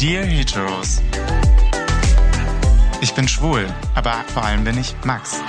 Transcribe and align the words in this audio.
Dear 0.00 0.24
Heteros. 0.24 1.02
Ich 3.02 3.12
bin 3.12 3.28
schwul, 3.28 3.66
aber 3.94 4.24
vor 4.32 4.42
allem 4.42 4.64
bin 4.64 4.78
ich 4.78 4.94
Max. 5.04 5.42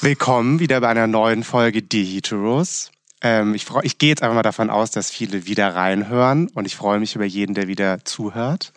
Willkommen 0.00 0.60
wieder 0.60 0.80
bei 0.80 0.90
einer 0.90 1.08
neuen 1.08 1.42
Folge 1.42 1.82
Dear 1.82 2.04
Heteros. 2.04 2.92
Ähm, 3.20 3.56
ich, 3.56 3.66
ich 3.82 3.98
gehe 3.98 4.10
jetzt 4.10 4.22
einfach 4.22 4.36
mal 4.36 4.42
davon 4.42 4.70
aus, 4.70 4.92
dass 4.92 5.10
viele 5.10 5.44
wieder 5.44 5.74
reinhören 5.74 6.50
und 6.54 6.68
ich 6.68 6.76
freue 6.76 7.00
mich 7.00 7.16
über 7.16 7.24
jeden, 7.24 7.54
der 7.54 7.66
wieder 7.66 8.04
zuhört. 8.04 8.72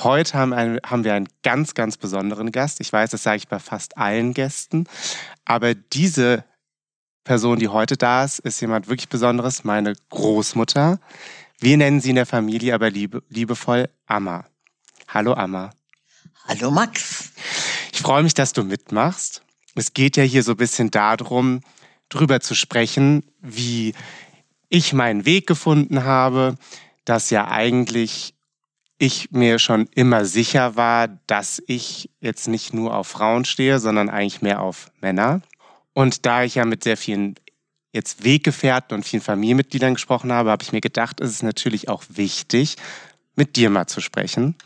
Heute 0.00 0.36
haben, 0.36 0.52
ein, 0.52 0.80
haben 0.84 1.04
wir 1.04 1.14
einen 1.14 1.28
ganz, 1.44 1.74
ganz 1.74 1.96
besonderen 1.96 2.50
Gast. 2.50 2.80
Ich 2.80 2.92
weiß, 2.92 3.10
das 3.10 3.22
sage 3.22 3.36
ich 3.36 3.46
bei 3.46 3.60
fast 3.60 3.96
allen 3.96 4.34
Gästen. 4.34 4.88
Aber 5.44 5.76
diese 5.76 6.42
Person, 7.22 7.60
die 7.60 7.68
heute 7.68 7.96
da 7.96 8.24
ist, 8.24 8.40
ist 8.40 8.60
jemand 8.60 8.88
wirklich 8.88 9.08
Besonderes, 9.08 9.62
meine 9.62 9.92
Großmutter. 10.08 10.98
Wir 11.62 11.76
nennen 11.76 12.00
sie 12.00 12.08
in 12.10 12.16
der 12.16 12.24
Familie 12.24 12.74
aber 12.74 12.88
liebe, 12.88 13.22
liebevoll 13.28 13.90
Amma. 14.06 14.46
Hallo 15.08 15.34
Amma. 15.34 15.70
Hallo 16.48 16.70
Max. 16.70 17.32
Ich 17.92 18.00
freue 18.00 18.22
mich, 18.22 18.32
dass 18.32 18.54
du 18.54 18.64
mitmachst. 18.64 19.42
Es 19.74 19.92
geht 19.92 20.16
ja 20.16 20.22
hier 20.22 20.42
so 20.42 20.52
ein 20.52 20.56
bisschen 20.56 20.90
darum, 20.90 21.60
drüber 22.08 22.40
zu 22.40 22.54
sprechen, 22.54 23.24
wie 23.42 23.92
ich 24.70 24.94
meinen 24.94 25.26
Weg 25.26 25.46
gefunden 25.46 26.04
habe, 26.04 26.56
dass 27.04 27.28
ja 27.28 27.48
eigentlich 27.48 28.34
ich 28.96 29.30
mir 29.30 29.58
schon 29.58 29.86
immer 29.94 30.24
sicher 30.24 30.76
war, 30.76 31.08
dass 31.26 31.62
ich 31.66 32.08
jetzt 32.20 32.48
nicht 32.48 32.72
nur 32.72 32.96
auf 32.96 33.08
Frauen 33.08 33.44
stehe, 33.44 33.80
sondern 33.80 34.08
eigentlich 34.08 34.40
mehr 34.40 34.62
auf 34.62 34.90
Männer. 35.02 35.42
Und 35.92 36.24
da 36.24 36.42
ich 36.42 36.54
ja 36.54 36.64
mit 36.64 36.84
sehr 36.84 36.96
vielen 36.96 37.34
jetzt 37.92 38.24
Weggefährten 38.24 38.96
und 38.96 39.04
vielen 39.04 39.22
Familienmitgliedern 39.22 39.94
gesprochen 39.94 40.32
habe, 40.32 40.50
habe 40.50 40.62
ich 40.62 40.72
mir 40.72 40.80
gedacht, 40.80 41.20
ist 41.20 41.30
es 41.30 41.42
natürlich 41.42 41.88
auch 41.88 42.04
wichtig, 42.08 42.76
mit 43.34 43.56
dir 43.56 43.70
mal 43.70 43.86
zu 43.86 44.00
sprechen. 44.00 44.56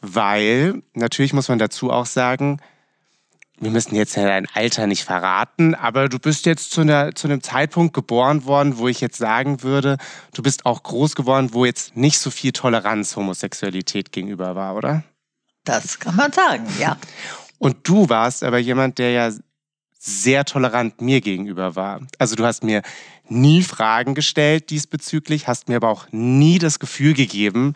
Weil 0.00 0.82
natürlich 0.94 1.32
muss 1.32 1.48
man 1.48 1.58
dazu 1.58 1.90
auch 1.90 2.06
sagen, 2.06 2.60
wir 3.58 3.70
müssen 3.70 3.94
jetzt 3.94 4.16
dein 4.16 4.46
Alter 4.52 4.86
nicht 4.86 5.04
verraten, 5.04 5.74
aber 5.74 6.08
du 6.08 6.18
bist 6.18 6.44
jetzt 6.44 6.72
zu, 6.72 6.82
einer, 6.82 7.14
zu 7.14 7.26
einem 7.26 7.42
Zeitpunkt 7.42 7.94
geboren 7.94 8.44
worden, 8.44 8.76
wo 8.76 8.86
ich 8.86 9.00
jetzt 9.00 9.16
sagen 9.16 9.62
würde, 9.62 9.96
du 10.34 10.42
bist 10.42 10.66
auch 10.66 10.82
groß 10.82 11.14
geworden, 11.14 11.50
wo 11.52 11.64
jetzt 11.64 11.96
nicht 11.96 12.18
so 12.18 12.30
viel 12.30 12.52
Toleranz 12.52 13.16
Homosexualität 13.16 14.12
gegenüber 14.12 14.54
war, 14.54 14.76
oder? 14.76 15.04
Das 15.64 15.98
kann 15.98 16.16
man 16.16 16.32
sagen, 16.32 16.66
ja. 16.78 16.98
Und 17.58 17.88
du 17.88 18.08
warst 18.10 18.44
aber 18.44 18.58
jemand, 18.58 18.98
der 18.98 19.12
ja 19.12 19.32
sehr 20.06 20.44
tolerant 20.44 21.00
mir 21.00 21.20
gegenüber 21.20 21.74
war. 21.74 22.00
Also 22.18 22.36
du 22.36 22.44
hast 22.44 22.62
mir 22.62 22.82
nie 23.28 23.62
Fragen 23.62 24.14
gestellt 24.14 24.70
diesbezüglich, 24.70 25.48
hast 25.48 25.68
mir 25.68 25.76
aber 25.76 25.88
auch 25.88 26.06
nie 26.12 26.60
das 26.60 26.78
Gefühl 26.78 27.12
gegeben, 27.12 27.74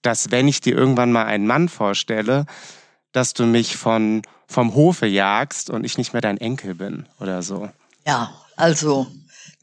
dass 0.00 0.30
wenn 0.30 0.46
ich 0.46 0.60
dir 0.60 0.76
irgendwann 0.76 1.10
mal 1.10 1.24
einen 1.24 1.46
Mann 1.46 1.68
vorstelle, 1.68 2.46
dass 3.10 3.34
du 3.34 3.46
mich 3.46 3.76
von, 3.76 4.22
vom 4.46 4.74
Hofe 4.76 5.06
jagst 5.06 5.68
und 5.68 5.82
ich 5.82 5.98
nicht 5.98 6.12
mehr 6.12 6.22
dein 6.22 6.38
Enkel 6.38 6.76
bin 6.76 7.06
oder 7.18 7.42
so. 7.42 7.68
Ja, 8.06 8.32
also 8.54 9.08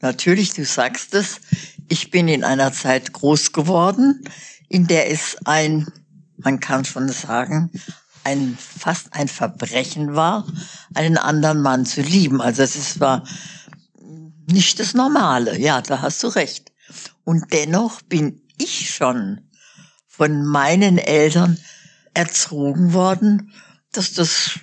natürlich, 0.02 0.52
du 0.52 0.66
sagst 0.66 1.14
es, 1.14 1.40
ich 1.88 2.10
bin 2.10 2.28
in 2.28 2.44
einer 2.44 2.72
Zeit 2.74 3.14
groß 3.14 3.52
geworden, 3.52 4.28
in 4.68 4.86
der 4.86 5.10
es 5.10 5.38
ein, 5.46 5.86
man 6.36 6.60
kann 6.60 6.84
schon 6.84 7.08
sagen, 7.08 7.70
ein, 8.24 8.56
fast 8.58 9.12
ein 9.12 9.28
Verbrechen 9.28 10.14
war, 10.14 10.46
einen 10.94 11.18
anderen 11.18 11.60
Mann 11.60 11.86
zu 11.86 12.00
lieben. 12.00 12.40
Also 12.40 12.62
es 12.62 13.00
war 13.00 13.24
nicht 14.46 14.80
das 14.80 14.94
Normale. 14.94 15.58
Ja, 15.58 15.80
da 15.82 16.02
hast 16.02 16.22
du 16.22 16.28
recht. 16.28 16.72
Und 17.24 17.52
dennoch 17.52 18.02
bin 18.02 18.42
ich 18.58 18.94
schon 18.94 19.40
von 20.06 20.44
meinen 20.44 20.98
Eltern 20.98 21.58
erzogen 22.14 22.92
worden, 22.92 23.52
dass 23.92 24.12
das 24.12 24.58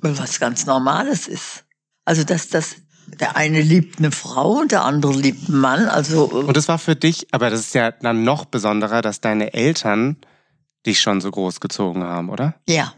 was 0.00 0.40
ganz 0.40 0.66
Normales 0.66 1.28
ist. 1.28 1.64
Also 2.04 2.24
dass 2.24 2.48
das 2.48 2.76
der 3.20 3.36
eine 3.36 3.62
liebt 3.62 3.98
eine 3.98 4.10
Frau 4.10 4.58
und 4.58 4.70
der 4.70 4.84
andere 4.84 5.14
liebt 5.14 5.48
einen 5.48 5.58
Mann. 5.58 5.86
Also 5.86 6.24
und 6.24 6.56
das 6.56 6.68
war 6.68 6.78
für 6.78 6.96
dich, 6.96 7.26
aber 7.32 7.48
das 7.48 7.60
ist 7.60 7.74
ja 7.74 7.90
dann 7.90 8.22
noch 8.22 8.44
besonderer, 8.44 9.00
dass 9.00 9.20
deine 9.20 9.54
Eltern 9.54 10.16
dich 10.88 11.00
schon 11.00 11.20
so 11.20 11.30
groß 11.30 11.60
gezogen 11.60 12.02
haben, 12.02 12.30
oder? 12.30 12.54
Ja. 12.68 12.94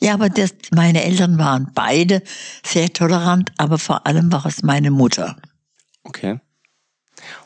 Ja, 0.00 0.14
aber 0.14 0.28
das, 0.28 0.54
meine 0.70 1.04
Eltern 1.04 1.38
waren 1.38 1.70
beide 1.74 2.22
sehr 2.64 2.92
tolerant, 2.92 3.52
aber 3.58 3.78
vor 3.78 4.06
allem 4.06 4.32
war 4.32 4.44
es 4.46 4.62
meine 4.62 4.90
Mutter. 4.90 5.36
Okay. 6.04 6.40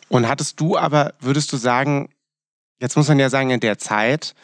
Und 0.09 0.28
hattest 0.28 0.61
du 0.61 0.77
aber, 0.77 1.15
würdest 1.21 1.53
du 1.53 1.56
sagen, 1.56 2.09
jetzt 2.81 2.97
muss 2.97 3.09
man 3.09 3.19
ja 3.19 3.31
sagen, 3.31 3.50
in 3.50 3.61
der 3.61 3.78
Zeit 3.78 4.34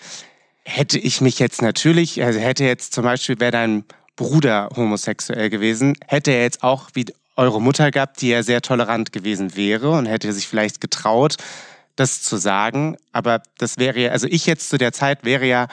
hätte 0.65 0.99
ich 0.99 1.21
mich 1.21 1.39
jetzt 1.39 1.63
natürlich, 1.63 2.23
also 2.23 2.39
hätte 2.39 2.65
jetzt 2.65 2.93
zum 2.93 3.05
Beispiel, 3.05 3.41
wäre 3.41 3.53
dein 3.53 3.85
Bruder 4.17 4.69
homosexuell 4.77 5.51
gewesen, 5.51 5.97
hätte 6.07 6.31
er 6.33 6.43
jetzt 6.43 6.63
auch 6.63 6.91
wie 6.95 7.07
eure 7.37 7.63
Mutter 7.63 7.91
gehabt, 7.91 8.21
die 8.21 8.29
ja 8.29 8.43
sehr 8.43 8.61
tolerant 8.61 9.13
gewesen 9.13 9.57
wäre 9.57 9.91
und 9.91 10.07
hätte 10.07 10.33
sich 10.33 10.47
vielleicht 10.47 10.81
getraut, 10.81 11.37
das 11.97 12.23
zu 12.23 12.37
sagen. 12.37 12.97
Aber 13.13 13.43
das 13.59 13.79
wäre 13.79 14.01
ja, 14.01 14.11
also 14.11 14.27
ich 14.27 14.47
jetzt 14.47 14.69
zu 14.69 14.79
der 14.79 14.93
Zeit 14.93 15.25
wäre 15.25 15.47
ja 15.47 15.69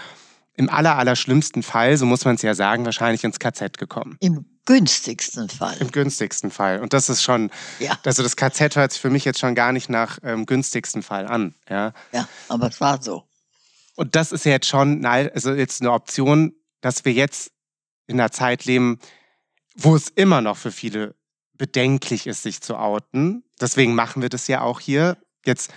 im 0.60 0.70
aller, 0.70 0.98
aller 0.98 1.16
schlimmsten 1.16 1.64
Fall, 1.64 1.96
so 1.96 2.06
muss 2.06 2.26
man 2.26 2.36
es 2.36 2.42
ja 2.42 2.54
sagen, 2.54 2.84
wahrscheinlich 2.84 3.24
ins 3.24 3.40
KZ 3.40 3.78
gekommen. 3.78 4.18
Im 4.20 4.46
günstigsten 4.66 5.48
Fall. 5.50 5.78
Im 5.80 5.90
günstigsten 5.90 6.52
Fall. 6.52 6.82
Und 6.82 6.92
das 6.92 7.08
ist 7.08 7.24
schon, 7.24 7.50
ja. 7.80 7.98
also 8.04 8.24
das 8.24 8.36
KZ 8.36 8.76
hört 8.76 8.92
sich 8.92 9.02
für 9.02 9.10
mich 9.10 9.24
jetzt 9.24 9.40
schon 9.40 9.56
gar 9.56 9.72
nicht 9.72 9.90
nach 9.90 10.20
ähm, 10.22 10.46
günstigsten 10.46 11.02
Fall 11.02 11.28
an. 11.28 11.56
Ja, 11.70 11.94
ja 12.12 12.28
aber 12.50 12.68
es 12.68 12.82
war 12.82 13.02
so. 13.02 13.24
Und 13.96 14.16
das 14.16 14.32
ist 14.32 14.46
ja 14.46 14.52
jetzt 14.52 14.68
schon, 14.68 15.06
also 15.06 15.54
jetzt 15.54 15.82
eine 15.82 15.92
Option, 15.92 16.54
dass 16.82 17.06
wir 17.06 17.14
jetzt 17.14 17.52
in 18.08 18.20
einer 18.20 18.32
Zeit 18.32 18.66
leben, 18.66 19.00
wo 19.76 19.96
es 19.96 20.10
immer 20.10 20.42
noch 20.42 20.58
für 20.58 20.72
viele 20.72 21.16
bedenklich 21.58 22.28
ist, 22.28 22.44
sich 22.44 22.62
zu 22.62 22.76
outen. 22.78 23.44
Deswegen 23.62 23.96
machen 23.96 24.22
wir 24.22 24.30
das 24.30 24.48
ja 24.48 24.62
auch 24.62 24.80
hier. 24.80 25.18
Jetzt 25.46 25.72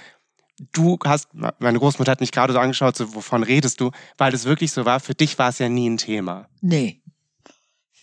du 0.72 0.98
hast, 1.04 1.28
meine 1.32 1.78
Großmutter 1.78 2.12
hat 2.12 2.20
mich 2.20 2.32
gerade 2.32 2.52
so 2.52 2.58
angeschaut, 2.58 2.96
so, 2.96 3.14
wovon 3.14 3.42
redest 3.42 3.80
du? 3.80 3.90
Weil 4.18 4.34
es 4.34 4.44
wirklich 4.44 4.72
so 4.72 4.84
war, 4.84 5.00
für 5.00 5.14
dich 5.14 5.38
war 5.38 5.48
es 5.48 5.58
ja 5.58 5.68
nie 5.68 5.88
ein 5.88 5.96
Thema. 5.96 6.48
Nee. 6.60 7.02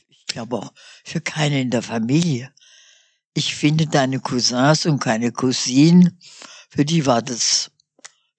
Ich 0.09 0.25
glaube 0.25 0.57
auch 0.57 0.71
für 1.03 1.21
keine 1.21 1.61
in 1.61 1.71
der 1.71 1.81
Familie. 1.81 2.53
Ich 3.33 3.55
finde 3.55 3.87
deine 3.87 4.19
Cousins 4.19 4.85
und 4.85 4.99
keine 4.99 5.31
Cousinen, 5.31 6.19
für 6.69 6.85
die 6.85 7.05
war 7.05 7.21
das, 7.21 7.71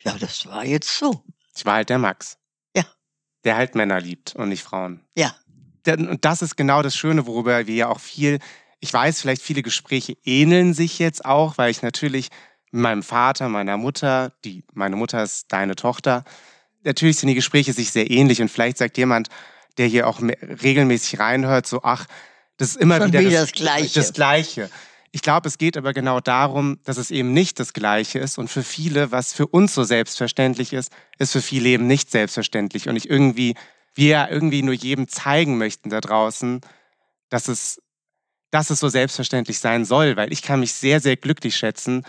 ja, 0.03 0.17
das 0.19 0.47
war 0.47 0.65
jetzt 0.65 0.99
so. 0.99 1.25
Ich 1.57 1.65
war 1.65 1.75
halt 1.75 1.89
der 1.89 1.99
Max. 1.99 2.39
Ja. 2.77 2.85
Der 3.45 3.57
halt 3.57 3.75
Männer 3.75 4.01
liebt 4.01 4.35
und 4.37 4.49
nicht 4.51 4.63
Frauen. 4.63 5.01
Ja. 5.17 5.35
Und 5.87 6.25
das 6.25 6.43
ist 6.43 6.57
genau 6.57 6.83
das 6.83 6.95
Schöne, 6.95 7.27
worüber 7.27 7.67
wir 7.67 7.75
ja 7.75 7.89
auch 7.89 8.01
viel, 8.01 8.39
ich 8.81 8.93
weiß, 8.93 9.21
vielleicht 9.21 9.43
viele 9.43 9.63
Gespräche 9.63 10.17
ähneln 10.25 10.75
sich 10.75 10.99
jetzt 10.99 11.25
auch, 11.25 11.59
weil 11.59 11.71
ich 11.71 11.83
natürlich 11.83 12.29
meinem 12.71 13.03
Vater, 13.03 13.49
meiner 13.49 13.77
Mutter, 13.77 14.33
die, 14.45 14.65
meine 14.73 14.97
Mutter 14.97 15.23
ist 15.23 15.53
deine 15.53 15.77
Tochter. 15.77 16.25
Natürlich 16.85 17.19
sind 17.19 17.29
die 17.29 17.35
Gespräche 17.35 17.73
sich 17.73 17.91
sehr 17.91 18.11
ähnlich 18.11 18.41
und 18.41 18.51
vielleicht 18.51 18.79
sagt 18.79 18.97
jemand, 18.97 19.29
der 19.79 19.87
hier 19.87 20.07
auch 20.07 20.21
regelmäßig 20.21 21.19
reinhört, 21.19 21.67
so, 21.67 21.83
ach, 21.83 22.07
das 22.57 22.71
ist 22.71 22.77
immer 22.77 22.99
Schon 22.99 23.09
wieder, 23.09 23.23
das, 23.23 23.33
das, 23.33 23.53
Gleiche. 23.53 24.01
Das 24.01 24.13
Gleiche. 24.13 24.71
Ich 25.13 25.23
glaube, 25.23 25.49
es 25.49 25.59
geht 25.59 25.77
aber 25.77 25.93
genau 25.93 26.21
darum, 26.21 26.79
dass 26.85 26.97
es 26.97 27.11
eben 27.11 27.33
nicht 27.33 27.59
das 27.59 27.73
Gleiche 27.73 28.19
ist 28.19 28.39
und 28.39 28.49
für 28.49 28.63
viele, 28.63 29.11
was 29.11 29.33
für 29.33 29.47
uns 29.47 29.75
so 29.75 29.83
selbstverständlich 29.83 30.73
ist, 30.73 30.93
ist 31.19 31.33
für 31.33 31.41
viele 31.41 31.71
eben 31.71 31.87
nicht 31.87 32.11
selbstverständlich 32.11 32.89
und 32.89 32.97
ich 32.97 33.11
irgendwie, 33.11 33.55
wir 33.95 34.09
ja 34.09 34.29
irgendwie 34.29 34.63
nur 34.63 34.75
jedem 34.75 35.09
zeigen 35.09 35.59
möchten 35.59 35.91
da 35.91 36.01
draußen, 36.01 36.61
dass 37.29 37.49
es, 37.49 37.83
dass 38.51 38.71
es 38.71 38.79
so 38.79 38.89
selbstverständlich 38.89 39.59
sein 39.59 39.85
soll, 39.85 40.17
weil 40.17 40.33
ich 40.33 40.43
kann 40.43 40.61
mich 40.61 40.75
sehr, 40.75 41.01
sehr 41.01 41.17
glücklich 41.17 41.57
schätzen, 41.57 42.05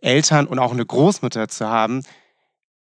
Eltern 0.00 0.46
und 0.46 0.58
auch 0.58 0.72
eine 0.72 0.84
Großmutter 0.84 1.48
zu 1.48 1.68
haben, 1.68 2.02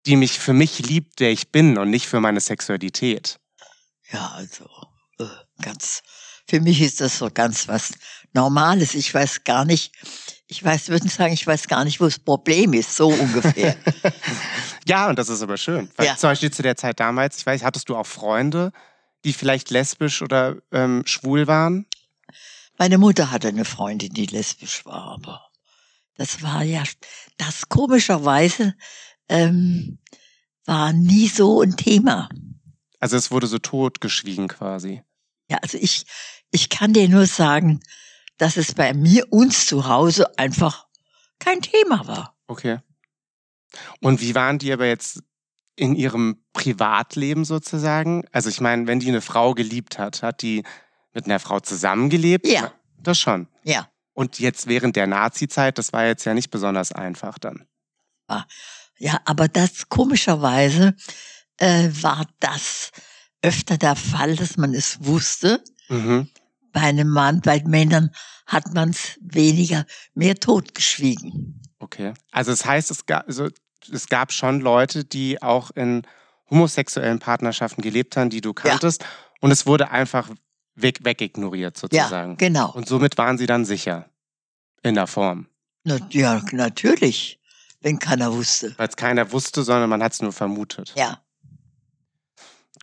die 0.06 0.16
mich 0.16 0.38
für 0.38 0.52
mich 0.52 0.78
liebt, 0.78 1.20
der 1.20 1.30
ich 1.30 1.50
bin 1.50 1.78
und 1.78 1.90
nicht 1.90 2.08
für 2.08 2.20
meine 2.20 2.40
Sexualität. 2.40 3.38
Ja, 4.12 4.32
also 4.34 4.64
äh, 5.18 5.26
ganz, 5.62 6.02
für 6.48 6.60
mich 6.60 6.80
ist 6.80 7.00
das 7.00 7.18
so 7.18 7.30
ganz 7.32 7.68
was 7.68 7.92
Normales. 8.32 8.94
Ich 8.94 9.12
weiß 9.12 9.44
gar 9.44 9.64
nicht, 9.64 9.92
ich 10.46 10.64
weiß, 10.64 10.88
würde 10.88 11.08
sagen, 11.08 11.32
ich 11.32 11.46
weiß 11.46 11.68
gar 11.68 11.84
nicht, 11.84 12.00
wo 12.00 12.04
das 12.04 12.18
Problem 12.18 12.72
ist, 12.72 12.96
so 12.96 13.08
ungefähr. 13.08 13.76
ja, 14.86 15.08
und 15.08 15.18
das 15.18 15.28
ist 15.28 15.42
aber 15.42 15.56
schön. 15.56 15.90
Weil 15.96 16.06
ja. 16.06 16.16
Zum 16.16 16.30
Beispiel 16.30 16.50
zu 16.50 16.62
der 16.62 16.76
Zeit 16.76 17.00
damals, 17.00 17.38
ich 17.38 17.46
weiß, 17.46 17.62
hattest 17.62 17.88
du 17.88 17.96
auch 17.96 18.06
Freunde, 18.06 18.72
die 19.24 19.32
vielleicht 19.32 19.70
lesbisch 19.70 20.22
oder 20.22 20.56
ähm, 20.72 21.02
schwul 21.06 21.46
waren? 21.46 21.86
Meine 22.78 22.98
Mutter 22.98 23.30
hatte 23.30 23.48
eine 23.48 23.64
Freundin, 23.64 24.14
die 24.14 24.26
lesbisch 24.26 24.86
war, 24.86 25.12
aber 25.12 25.49
das 26.20 26.42
war 26.42 26.62
ja, 26.62 26.82
das 27.38 27.70
komischerweise 27.70 28.74
ähm, 29.30 29.98
war 30.66 30.92
nie 30.92 31.28
so 31.28 31.62
ein 31.62 31.78
Thema. 31.78 32.28
Also 32.98 33.16
es 33.16 33.30
wurde 33.30 33.46
so 33.46 33.58
totgeschwiegen 33.58 34.46
quasi. 34.46 35.02
Ja, 35.48 35.56
also 35.62 35.78
ich, 35.78 36.04
ich 36.50 36.68
kann 36.68 36.92
dir 36.92 37.08
nur 37.08 37.24
sagen, 37.24 37.80
dass 38.36 38.58
es 38.58 38.74
bei 38.74 38.92
mir, 38.92 39.32
uns 39.32 39.64
zu 39.64 39.88
Hause 39.88 40.38
einfach 40.38 40.88
kein 41.38 41.62
Thema 41.62 42.06
war. 42.06 42.36
Okay. 42.48 42.80
Und 44.02 44.20
wie 44.20 44.34
waren 44.34 44.58
die 44.58 44.74
aber 44.74 44.86
jetzt 44.86 45.22
in 45.74 45.96
ihrem 45.96 46.44
Privatleben 46.52 47.46
sozusagen? 47.46 48.26
Also 48.30 48.50
ich 48.50 48.60
meine, 48.60 48.86
wenn 48.86 49.00
die 49.00 49.08
eine 49.08 49.22
Frau 49.22 49.54
geliebt 49.54 49.98
hat, 49.98 50.22
hat 50.22 50.42
die 50.42 50.64
mit 51.14 51.24
einer 51.24 51.40
Frau 51.40 51.60
zusammengelebt? 51.60 52.46
Ja. 52.46 52.74
Das 52.98 53.18
schon. 53.18 53.48
Ja. 53.64 53.90
Und 54.20 54.38
jetzt 54.38 54.66
während 54.66 54.96
der 54.96 55.06
Nazi-Zeit, 55.06 55.78
das 55.78 55.94
war 55.94 56.04
jetzt 56.04 56.26
ja 56.26 56.34
nicht 56.34 56.50
besonders 56.50 56.92
einfach 56.92 57.38
dann. 57.38 57.64
Ja, 58.98 59.18
aber 59.24 59.48
das 59.48 59.88
komischerweise 59.88 60.94
äh, 61.56 61.88
war 62.02 62.26
das 62.38 62.90
öfter 63.40 63.78
der 63.78 63.96
Fall, 63.96 64.36
dass 64.36 64.58
man 64.58 64.74
es 64.74 65.02
wusste. 65.06 65.64
Mhm. 65.88 66.28
Bei 66.70 66.82
einem 66.82 67.08
Mann, 67.08 67.40
bei 67.40 67.62
Männern 67.66 68.10
hat 68.46 68.74
man 68.74 68.90
es 68.90 69.18
weniger, 69.22 69.86
mehr 70.12 70.34
totgeschwiegen. 70.34 71.62
Okay. 71.78 72.12
Also 72.30 72.52
es 72.52 72.66
heißt, 72.66 72.90
es 72.90 73.06
gab, 73.06 73.26
also 73.26 73.48
es 73.90 74.06
gab 74.08 74.34
schon 74.34 74.60
Leute, 74.60 75.06
die 75.06 75.40
auch 75.40 75.70
in 75.70 76.02
homosexuellen 76.50 77.20
Partnerschaften 77.20 77.80
gelebt 77.80 78.18
haben, 78.18 78.28
die 78.28 78.42
du 78.42 78.52
kanntest. 78.52 79.02
Und 79.40 79.50
es 79.50 79.64
wurde 79.64 79.90
einfach 79.90 80.28
weg, 80.74 80.98
wegignoriert 81.04 81.78
sozusagen. 81.78 82.32
Ja, 82.32 82.36
genau. 82.36 82.70
Und 82.72 82.86
somit 82.86 83.16
waren 83.16 83.38
sie 83.38 83.46
dann 83.46 83.64
sicher. 83.64 84.09
In 84.82 84.94
der 84.94 85.06
Form. 85.06 85.46
Na, 85.84 85.98
ja, 86.10 86.42
natürlich, 86.52 87.40
wenn 87.80 87.98
keiner 87.98 88.32
wusste. 88.32 88.74
Weil 88.76 88.88
es 88.88 88.96
keiner 88.96 89.32
wusste, 89.32 89.62
sondern 89.62 89.90
man 89.90 90.02
hat 90.02 90.12
es 90.12 90.22
nur 90.22 90.32
vermutet. 90.32 90.92
Ja, 90.96 91.20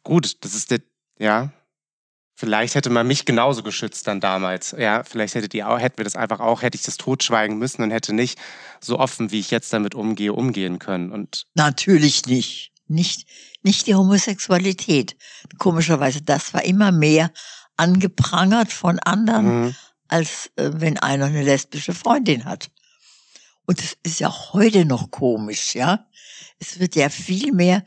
Gut, 0.07 0.37
das 0.45 0.55
ist 0.55 0.71
der, 0.71 0.79
ja. 1.19 1.51
Vielleicht 2.33 2.75
hätte 2.75 2.89
man 2.89 3.05
mich 3.05 3.25
genauso 3.25 3.61
geschützt 3.61 4.07
dann 4.07 4.21
damals. 4.21 4.73
Ja, 4.77 5.03
vielleicht 5.03 5.35
hättet 5.35 5.53
ihr 5.53 5.67
auch, 5.67 5.79
hätten 5.79 5.97
wir 5.97 6.05
das 6.05 6.15
einfach 6.15 6.39
auch, 6.39 6.61
hätte 6.61 6.77
ich 6.77 6.83
das 6.83 6.95
totschweigen 6.95 7.57
müssen 7.57 7.83
und 7.83 7.91
hätte 7.91 8.13
nicht 8.13 8.39
so 8.79 8.99
offen, 8.99 9.31
wie 9.31 9.41
ich 9.41 9.51
jetzt 9.51 9.73
damit 9.73 9.95
umgehe, 9.95 10.31
umgehen 10.31 10.79
können. 10.79 11.11
Und 11.11 11.47
natürlich 11.55 12.25
nicht. 12.25 12.71
Nicht, 12.87 13.27
nicht 13.63 13.87
die 13.87 13.95
Homosexualität. 13.95 15.17
Komischerweise, 15.57 16.21
das 16.21 16.53
war 16.53 16.63
immer 16.63 16.93
mehr 16.93 17.33
angeprangert 17.75 18.71
von 18.71 18.99
anderen, 18.99 19.63
mhm. 19.65 19.75
Als 20.07 20.51
äh, 20.55 20.71
wenn 20.73 20.97
einer 20.97 21.25
eine 21.25 21.43
lesbische 21.43 21.93
Freundin 21.93 22.45
hat. 22.45 22.71
Und 23.65 23.81
es 23.81 23.97
ist 24.03 24.19
ja 24.19 24.33
heute 24.53 24.85
noch 24.85 25.11
komisch, 25.11 25.75
ja. 25.75 26.07
Es 26.59 26.79
wird 26.79 26.95
ja 26.95 27.09
viel 27.09 27.51
mehr 27.51 27.83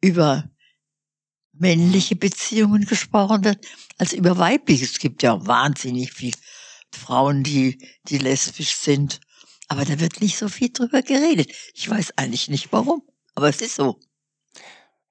über 0.00 0.50
männliche 1.52 2.16
Beziehungen 2.16 2.86
gesprochen 2.86 3.56
als 3.98 4.12
über 4.12 4.38
weibliche. 4.38 4.86
Es 4.86 4.98
gibt 4.98 5.22
ja 5.22 5.46
wahnsinnig 5.46 6.12
viele 6.12 6.36
Frauen, 6.92 7.42
die, 7.42 7.86
die 8.08 8.18
lesbisch 8.18 8.74
sind. 8.76 9.20
Aber 9.68 9.84
da 9.84 10.00
wird 10.00 10.20
nicht 10.20 10.38
so 10.38 10.48
viel 10.48 10.70
drüber 10.72 11.02
geredet. 11.02 11.52
Ich 11.74 11.88
weiß 11.88 12.16
eigentlich 12.16 12.48
nicht 12.48 12.72
warum. 12.72 13.02
Aber 13.34 13.48
es 13.48 13.60
ist 13.60 13.76
so. 13.76 14.00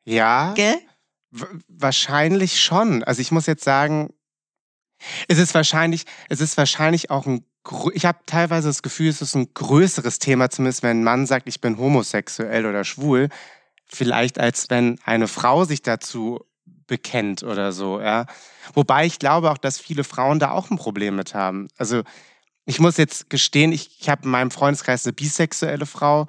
ja, 0.04 0.54
Gell? 0.54 0.80
wahrscheinlich 1.68 2.60
schon. 2.60 3.04
Also 3.04 3.22
ich 3.22 3.32
muss 3.32 3.46
jetzt 3.46 3.64
sagen, 3.64 4.10
es 5.28 5.38
ist 5.38 5.54
wahrscheinlich, 5.54 6.06
es 6.30 6.42
ist 6.42 6.58
wahrscheinlich 6.58 7.10
auch 7.10 7.26
ein, 7.26 7.46
ich 7.94 8.06
habe 8.06 8.20
teilweise 8.26 8.68
das 8.68 8.82
Gefühl, 8.82 9.10
es 9.10 9.22
ist 9.22 9.36
ein 9.36 9.54
größeres 9.54 10.20
Thema, 10.20 10.50
zumindest 10.50 10.84
wenn 10.84 11.00
ein 11.00 11.04
Mann 11.04 11.26
sagt, 11.26 11.48
ich 11.48 11.62
bin 11.62 11.78
homosexuell 11.78 12.66
oder 12.66 12.84
schwul, 12.84 13.30
vielleicht 13.86 14.40
als 14.40 14.70
wenn 14.70 15.00
eine 15.04 15.28
Frau 15.28 15.66
sich 15.66 15.82
dazu 15.82 16.40
bekennt 16.88 17.44
oder 17.44 17.72
so, 17.72 18.02
ja. 18.02 18.26
Wobei 18.74 19.06
ich 19.06 19.20
glaube 19.20 19.52
auch, 19.52 19.58
dass 19.58 19.80
viele 19.80 20.04
Frauen 20.04 20.40
da 20.40 20.52
auch 20.52 20.70
ein 20.70 20.78
Problem 20.78 21.16
mit 21.16 21.34
haben. 21.34 21.68
Also 21.78 22.04
ich 22.66 22.80
muss 22.80 22.98
jetzt 22.98 23.30
gestehen, 23.30 23.72
ich, 23.72 24.00
ich 24.00 24.10
habe 24.10 24.24
in 24.24 24.30
meinem 24.30 24.52
Freundeskreis 24.52 25.06
eine 25.06 25.14
bisexuelle 25.14 25.86
Frau 25.86 26.28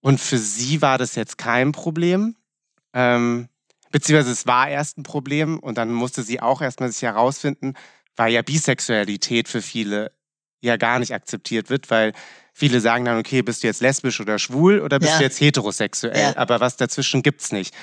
und 0.00 0.20
für 0.20 0.38
sie 0.38 0.80
war 0.80 0.96
das 0.96 1.14
jetzt 1.14 1.38
kein 1.38 1.72
Problem. 1.72 2.36
Ähm, 2.92 3.49
beziehungsweise 3.90 4.32
es 4.32 4.46
war 4.46 4.68
erst 4.68 4.98
ein 4.98 5.02
Problem 5.02 5.58
und 5.58 5.78
dann 5.78 5.92
musste 5.92 6.22
sie 6.22 6.40
auch 6.40 6.62
erstmal 6.62 6.90
sich 6.92 7.02
herausfinden, 7.02 7.74
weil 8.16 8.32
ja 8.32 8.42
Bisexualität 8.42 9.48
für 9.48 9.62
viele 9.62 10.12
ja 10.60 10.76
gar 10.76 10.98
nicht 10.98 11.14
akzeptiert 11.14 11.70
wird, 11.70 11.90
weil 11.90 12.12
viele 12.52 12.80
sagen 12.80 13.04
dann, 13.06 13.18
okay, 13.18 13.42
bist 13.42 13.62
du 13.62 13.66
jetzt 13.66 13.80
lesbisch 13.80 14.20
oder 14.20 14.38
schwul 14.38 14.80
oder 14.80 14.98
bist 14.98 15.12
Ja. 15.12 15.18
du 15.18 15.24
jetzt 15.24 15.40
heterosexuell? 15.40 16.18
Ja. 16.20 16.36
Aber 16.36 16.60
was 16.60 16.76
dazwischen 16.76 17.22
gibt's 17.22 17.50
nicht. 17.52 17.74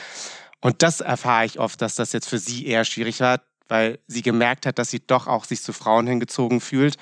Und 0.62 0.84
das 0.84 1.02
erfahre 1.02 1.46
ich 1.46 1.60
oft, 1.60 1.82
dass 1.82 1.96
das 1.96 2.14
jetzt 2.14 2.30
für 2.30 2.38
sie 2.40 2.66
eher 2.68 2.86
schwierig 2.86 3.20
war, 3.20 3.42
weil 3.68 4.00
sie 4.08 4.22
gemerkt 4.22 4.66
hat, 4.66 4.78
dass 4.80 4.92
sie 4.92 5.00
doch 5.06 5.28
auch 5.28 5.46
sich 5.46 5.62
zu 5.64 5.74
Frauen 5.74 6.08
hingezogen 6.08 6.62
fühlt 6.62 6.98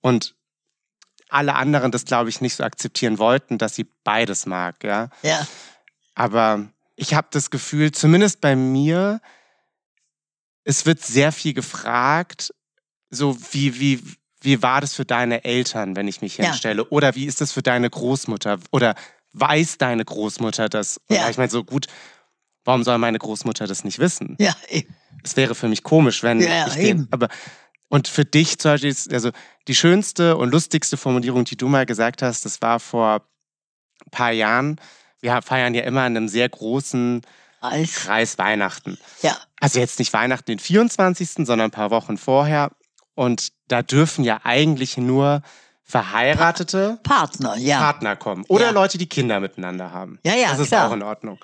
und 0.00 0.34
alle 1.28 1.54
anderen 1.56 1.90
das, 1.92 2.04
glaube 2.06 2.30
ich, 2.30 2.40
nicht 2.40 2.54
so 2.56 2.64
akzeptieren 2.64 3.18
wollten, 3.18 3.58
dass 3.58 3.74
sie 3.74 3.86
beides 4.04 4.46
mag, 4.46 4.82
ja. 4.82 5.10
Ja. 5.22 5.46
Aber 6.14 6.68
ich 6.98 7.14
habe 7.14 7.28
das 7.30 7.50
Gefühl, 7.50 7.92
zumindest 7.92 8.40
bei 8.40 8.56
mir, 8.56 9.20
es 10.64 10.84
wird 10.84 11.00
sehr 11.00 11.30
viel 11.30 11.54
gefragt, 11.54 12.52
so 13.08 13.36
wie, 13.52 13.78
wie, 13.78 14.02
wie 14.40 14.62
war 14.62 14.80
das 14.80 14.94
für 14.94 15.04
deine 15.04 15.44
Eltern, 15.44 15.94
wenn 15.94 16.08
ich 16.08 16.20
mich 16.20 16.36
Ja. 16.36 16.46
hinstelle? 16.46 16.84
Oder 16.86 17.14
wie 17.14 17.26
ist 17.26 17.40
das 17.40 17.52
für 17.52 17.62
deine 17.62 17.88
Großmutter? 17.88 18.58
Oder 18.72 18.96
weiß 19.32 19.78
deine 19.78 20.04
Großmutter 20.04 20.68
das? 20.68 21.00
Ja. 21.08 21.30
Ich 21.30 21.38
meine, 21.38 21.50
so 21.50 21.62
gut, 21.62 21.86
warum 22.64 22.82
soll 22.82 22.98
meine 22.98 23.18
Großmutter 23.18 23.68
das 23.68 23.84
nicht 23.84 24.00
wissen? 24.00 24.36
Ja, 24.40 24.54
eben. 24.68 24.94
Es 25.22 25.36
wäre 25.36 25.54
für 25.54 25.68
mich 25.68 25.84
komisch, 25.84 26.24
wenn 26.24 26.40
Ja, 26.40 26.66
ich 26.66 26.74
den, 26.74 26.84
eben. 26.84 27.08
aber 27.12 27.28
und 27.88 28.08
für 28.08 28.24
dich 28.24 28.58
zum 28.58 28.72
Beispiel, 28.72 28.90
ist, 28.90 29.12
also 29.12 29.30
die 29.68 29.74
schönste 29.74 30.36
und 30.36 30.50
lustigste 30.50 30.96
Formulierung, 30.96 31.44
die 31.44 31.56
du 31.56 31.68
mal 31.68 31.86
gesagt 31.86 32.22
hast, 32.22 32.44
das 32.44 32.60
war 32.60 32.80
vor 32.80 33.24
ein 34.04 34.10
paar 34.10 34.32
Jahren. 34.32 34.80
Wir 35.20 35.40
feiern 35.42 35.74
ja 35.74 35.82
immer 35.82 36.06
in 36.06 36.16
einem 36.16 36.28
sehr 36.28 36.48
großen 36.48 37.22
Als, 37.60 37.94
Kreis 37.94 38.38
Weihnachten. 38.38 38.98
ja, 39.22 39.36
Also 39.60 39.80
jetzt 39.80 39.98
nicht 39.98 40.12
Weihnachten 40.12 40.46
den 40.46 40.58
24., 40.58 41.30
sondern 41.46 41.60
ein 41.62 41.70
paar 41.70 41.90
Wochen 41.90 42.16
vorher. 42.18 42.70
Und 43.14 43.48
da 43.66 43.82
dürfen 43.82 44.22
ja 44.24 44.40
eigentlich 44.44 44.96
nur 44.96 45.42
verheiratete 45.82 46.98
Partner, 47.02 47.56
ja. 47.56 47.78
Partner 47.78 48.14
kommen. 48.16 48.44
Oder 48.48 48.66
Ja. 48.66 48.70
Leute, 48.70 48.98
die 48.98 49.08
Kinder 49.08 49.40
miteinander 49.40 49.90
haben. 49.92 50.18
Ja, 50.24 50.34
ja, 50.34 50.50
Das 50.50 50.60
ist 50.60 50.68
klar. 50.68 50.88
auch 50.88 50.92
in 50.92 51.02
Ordnung. 51.02 51.38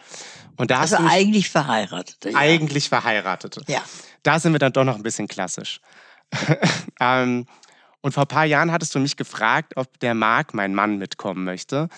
Und 0.57 0.71
da 0.71 0.81
Also 0.81 0.97
hast 0.97 1.01
du 1.01 1.05
mich 1.05 1.13
eigentlich 1.13 1.51
verheiratet. 1.51 2.25
Ja. 2.25 2.37
eigentlich 2.39 2.89
Verheiratete. 2.89 3.63
ja. 3.67 3.83
Da 4.23 4.39
sind 4.39 4.53
wir 4.53 4.59
dann 4.59 4.73
doch 4.73 4.85
noch 4.85 4.95
ein 4.97 5.03
bisschen 5.03 5.27
klassisch. 5.29 5.81
ähm, 7.01 7.47
und 8.01 8.13
vor 8.13 8.25
ein 8.25 8.29
paar 8.29 8.45
Jahren 8.45 8.71
hattest 8.73 8.95
du 8.95 8.99
mich 9.01 9.17
gefragt, 9.17 9.73
ob 9.77 9.99
der 10.01 10.15
Marc, 10.15 10.55
mein 10.55 10.75
Mann, 10.75 10.99
mitkommen 10.99 11.45
möchte. 11.45 11.89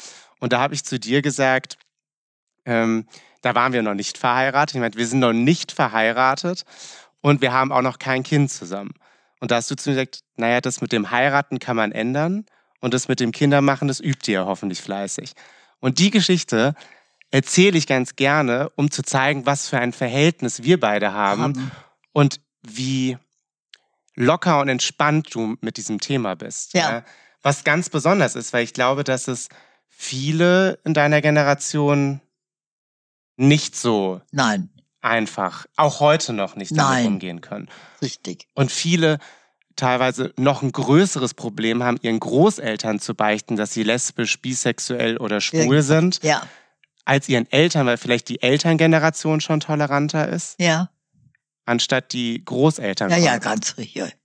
Und 0.40 0.52
da 0.52 0.60
habe 0.60 0.74
ich 0.74 0.84
zu 0.84 0.98
dir 0.98 1.22
gesagt, 1.22 1.78
ähm, 2.64 3.06
da 3.42 3.54
waren 3.54 3.72
wir 3.72 3.82
noch 3.82 3.94
nicht 3.94 4.18
verheiratet. 4.18 4.74
Ich 4.74 4.80
meinte, 4.80 4.98
wir 4.98 5.06
sind 5.06 5.20
noch 5.20 5.32
nicht 5.32 5.72
verheiratet 5.72 6.64
und 7.20 7.40
wir 7.40 7.52
haben 7.52 7.72
auch 7.72 7.82
noch 7.82 7.98
kein 7.98 8.22
Kind 8.22 8.50
zusammen. 8.50 8.92
Und 9.40 9.50
da 9.50 9.56
hast 9.56 9.70
du 9.70 9.76
zu 9.76 9.90
mir 9.90 9.96
gesagt, 9.96 10.20
naja, 10.36 10.60
das 10.60 10.80
mit 10.80 10.92
dem 10.92 11.10
Heiraten 11.10 11.58
kann 11.58 11.76
man 11.76 11.92
ändern 11.92 12.46
und 12.80 12.94
das 12.94 13.08
mit 13.08 13.20
dem 13.20 13.32
Kindermachen, 13.32 13.88
das 13.88 14.00
übt 14.00 14.30
ihr 14.30 14.46
hoffentlich 14.46 14.80
fleißig. 14.80 15.32
Und 15.80 15.98
die 15.98 16.10
Geschichte 16.10 16.74
erzähle 17.30 17.76
ich 17.78 17.86
ganz 17.86 18.16
gerne, 18.16 18.70
um 18.76 18.90
zu 18.90 19.02
zeigen, 19.02 19.46
was 19.46 19.68
für 19.68 19.78
ein 19.78 19.92
Verhältnis 19.92 20.62
wir 20.62 20.80
beide 20.80 21.12
haben 21.12 21.42
Haben. 21.42 21.70
und 22.12 22.40
wie 22.62 23.18
locker 24.14 24.60
und 24.60 24.68
entspannt 24.68 25.34
du 25.34 25.56
mit 25.60 25.76
diesem 25.76 26.00
Thema 26.00 26.34
bist. 26.34 26.74
Ja. 26.74 27.04
Was 27.42 27.62
ganz 27.62 27.90
besonders 27.90 28.34
ist, 28.34 28.52
weil 28.52 28.64
ich 28.64 28.72
glaube, 28.72 29.04
dass 29.04 29.28
es 29.28 29.48
viele 29.98 30.78
in 30.84 30.94
deiner 30.94 31.20
Generation 31.22 32.20
nicht 33.36 33.74
so 33.76 34.20
Nein, 34.30 34.68
einfach, 35.00 35.66
auch 35.76 36.00
heute 36.00 36.32
noch 36.32 36.54
nicht 36.56 36.72
damit 36.72 36.90
Nein. 36.90 37.06
umgehen 37.06 37.40
können. 37.40 37.68
richtig. 38.02 38.46
Und 38.54 38.70
viele 38.70 39.18
teilweise 39.74 40.32
noch 40.38 40.62
ein 40.62 40.72
größeres 40.72 41.34
Problem 41.34 41.82
haben, 41.82 41.98
ihren 42.02 42.20
Großeltern 42.20 42.98
zu 43.00 43.14
beichten, 43.14 43.56
dass 43.56 43.72
sie 43.74 43.82
lesbisch, 43.82 44.40
bisexuell 44.40 45.16
oder 45.18 45.40
schwul 45.40 45.76
Ja. 45.76 45.82
sind, 45.82 46.22
Ja, 46.22 46.42
als 47.04 47.28
ihren 47.28 47.50
Eltern, 47.52 47.86
weil 47.86 47.98
vielleicht 47.98 48.28
die 48.28 48.42
Elterngeneration 48.42 49.40
schon 49.40 49.60
toleranter 49.60 50.28
ist, 50.28 50.58
ja. 50.60 50.90
anstatt 51.66 52.12
die 52.12 52.42
Großeltern. 52.44 53.10
Ja, 53.10 53.16
ja, 53.18 53.38
ganz 53.38 53.76
richtig. 53.76 54.16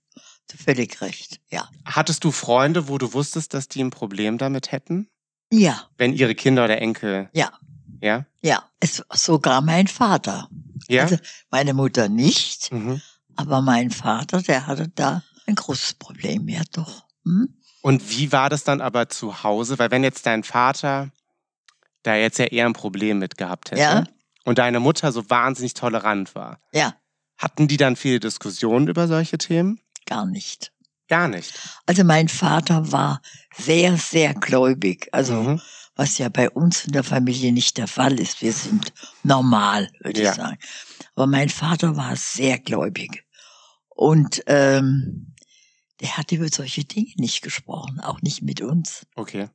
Völlig 0.64 1.00
recht. 1.00 1.40
Ja. 1.50 1.68
Hattest 1.86 2.24
du 2.24 2.30
Freunde, 2.30 2.88
wo 2.88 2.98
du 2.98 3.14
wusstest, 3.14 3.54
dass 3.54 3.68
die 3.68 3.82
ein 3.82 3.88
Problem 3.90 4.36
damit 4.36 4.70
hätten? 4.72 5.08
Ja, 5.54 5.86
Wenn 5.98 6.14
ihre 6.14 6.34
Kinder 6.34 6.64
oder 6.64 6.80
Enkel. 6.80 7.28
Ja. 7.34 7.52
Ja? 8.00 8.24
ja. 8.40 8.64
Es 8.80 9.04
sogar 9.12 9.60
mein 9.60 9.86
Vater. 9.86 10.48
Ja? 10.88 11.02
Also 11.02 11.16
meine 11.50 11.74
Mutter 11.74 12.08
nicht, 12.08 12.72
mhm. 12.72 13.00
aber 13.36 13.60
mein 13.60 13.90
Vater, 13.90 14.40
der 14.42 14.66
hatte 14.66 14.88
da 14.88 15.22
ein 15.46 15.54
großes 15.54 15.94
Problem, 15.94 16.48
ja 16.48 16.62
doch. 16.72 17.04
Hm? 17.24 17.54
Und 17.82 18.10
wie 18.10 18.32
war 18.32 18.48
das 18.48 18.64
dann 18.64 18.80
aber 18.80 19.08
zu 19.08 19.42
Hause? 19.42 19.78
Weil 19.78 19.90
wenn 19.90 20.02
jetzt 20.04 20.24
dein 20.26 20.42
Vater 20.42 21.10
da 22.02 22.14
jetzt 22.16 22.38
ja 22.38 22.46
eher 22.46 22.66
ein 22.66 22.72
Problem 22.72 23.18
mit 23.18 23.36
gehabt 23.36 23.70
hätte 23.72 23.80
Ja. 23.82 24.04
und 24.44 24.58
deine 24.58 24.80
Mutter 24.80 25.12
so 25.12 25.28
wahnsinnig 25.30 25.74
tolerant 25.74 26.34
war, 26.34 26.58
Ja, 26.72 26.94
hatten 27.36 27.68
die 27.68 27.76
dann 27.76 27.94
viele 27.96 28.20
Diskussionen 28.20 28.88
über 28.88 29.06
solche 29.06 29.36
Themen? 29.38 29.80
gar 30.06 30.24
nicht. 30.26 30.72
Gar 31.08 31.28
nicht. 31.28 31.52
Also 31.86 32.04
mein 32.04 32.28
Vater 32.28 32.90
war 32.92 33.20
sehr, 33.56 33.96
sehr 33.96 34.34
gläubig. 34.34 35.08
Also 35.12 35.34
Mhm. 35.34 35.60
was 35.94 36.16
ja 36.18 36.28
bei 36.30 36.48
uns 36.48 36.86
in 36.86 36.92
der 36.92 37.04
Familie 37.04 37.52
nicht 37.52 37.76
der 37.76 37.86
Fall 37.88 38.18
ist. 38.18 38.40
Wir 38.40 38.52
sind 38.52 38.92
normal, 39.22 39.90
würde 40.00 40.22
Ja. 40.22 40.30
ich 40.30 40.36
sagen. 40.36 40.58
Aber 41.14 41.26
mein 41.26 41.48
Vater 41.50 41.96
war 41.96 42.16
sehr 42.16 42.58
gläubig. 42.58 43.24
Und 43.88 44.42
ähm, 44.46 45.34
der 46.00 46.16
hat 46.16 46.32
über 46.32 46.48
solche 46.48 46.84
Dinge 46.84 47.12
nicht 47.16 47.42
gesprochen, 47.42 48.00
auch 48.00 48.22
nicht 48.22 48.42
mit 48.42 48.60
uns. 48.62 49.06
Okay. 49.16 49.48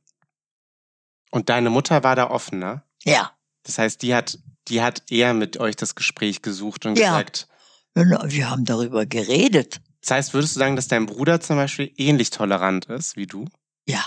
Und 1.30 1.48
deine 1.48 1.70
Mutter 1.70 2.04
war 2.04 2.14
da 2.16 2.30
offener? 2.30 2.84
Ja, 3.04 3.32
Das 3.64 3.76
heißt, 3.78 4.00
die 4.02 4.14
hat, 4.14 4.38
die 4.68 4.80
hat 4.80 5.10
eher 5.10 5.34
mit 5.34 5.58
euch 5.58 5.76
das 5.76 5.94
Gespräch 5.94 6.40
gesucht 6.40 6.86
und 6.86 6.96
Ja. 6.98 7.18
gesagt. 7.18 7.48
wir 7.94 8.48
haben 8.48 8.64
darüber 8.64 9.04
geredet. 9.06 9.80
Das 10.08 10.16
heißt, 10.16 10.32
würdest 10.32 10.56
du 10.56 10.60
sagen, 10.60 10.74
dass 10.74 10.88
dein 10.88 11.04
Bruder 11.04 11.38
zum 11.38 11.56
Beispiel 11.56 11.92
ähnlich 11.98 12.30
tolerant 12.30 12.86
ist 12.86 13.16
wie 13.16 13.26
du? 13.26 13.44
Ja, 13.86 14.02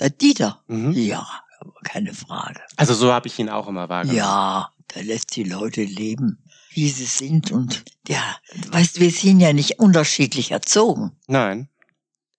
der 0.00 0.08
Dieter. 0.08 0.62
Mhm. 0.66 0.92
Ja, 0.92 1.28
aber 1.60 1.74
keine 1.84 2.14
Frage. 2.14 2.58
Also 2.76 2.94
so 2.94 3.12
habe 3.12 3.28
ich 3.28 3.38
ihn 3.38 3.50
auch 3.50 3.68
immer 3.68 3.90
wahrgenommen. 3.90 4.16
Ja, 4.16 4.70
der 4.94 5.02
lässt 5.02 5.36
die 5.36 5.44
Leute 5.44 5.84
leben, 5.84 6.42
wie 6.70 6.88
sie 6.88 7.04
sind. 7.04 7.52
Und 7.52 7.84
ja, 8.08 8.22
weißt, 8.70 8.98
wir 8.98 9.10
sind 9.10 9.40
ja 9.40 9.52
nicht 9.52 9.78
unterschiedlich 9.78 10.52
erzogen. 10.52 11.12
Nein. 11.26 11.68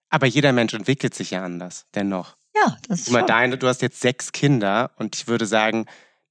Aber 0.10 0.26
jeder 0.26 0.52
Mensch 0.52 0.74
entwickelt 0.74 1.14
sich 1.14 1.30
ja 1.32 1.46
anders, 1.46 1.86
dennoch. 1.94 2.36
Ja, 2.56 2.78
das 2.88 3.02
ist 3.02 3.06
Guck 3.06 3.14
mal, 3.14 3.20
schon. 3.20 3.28
deine, 3.28 3.58
du 3.60 3.68
hast 3.68 3.84
jetzt 3.84 4.02
sechs 4.02 4.32
Kinder 4.32 4.90
und 4.98 5.16
ich 5.16 5.28
würde 5.28 5.46
sagen, 5.46 5.86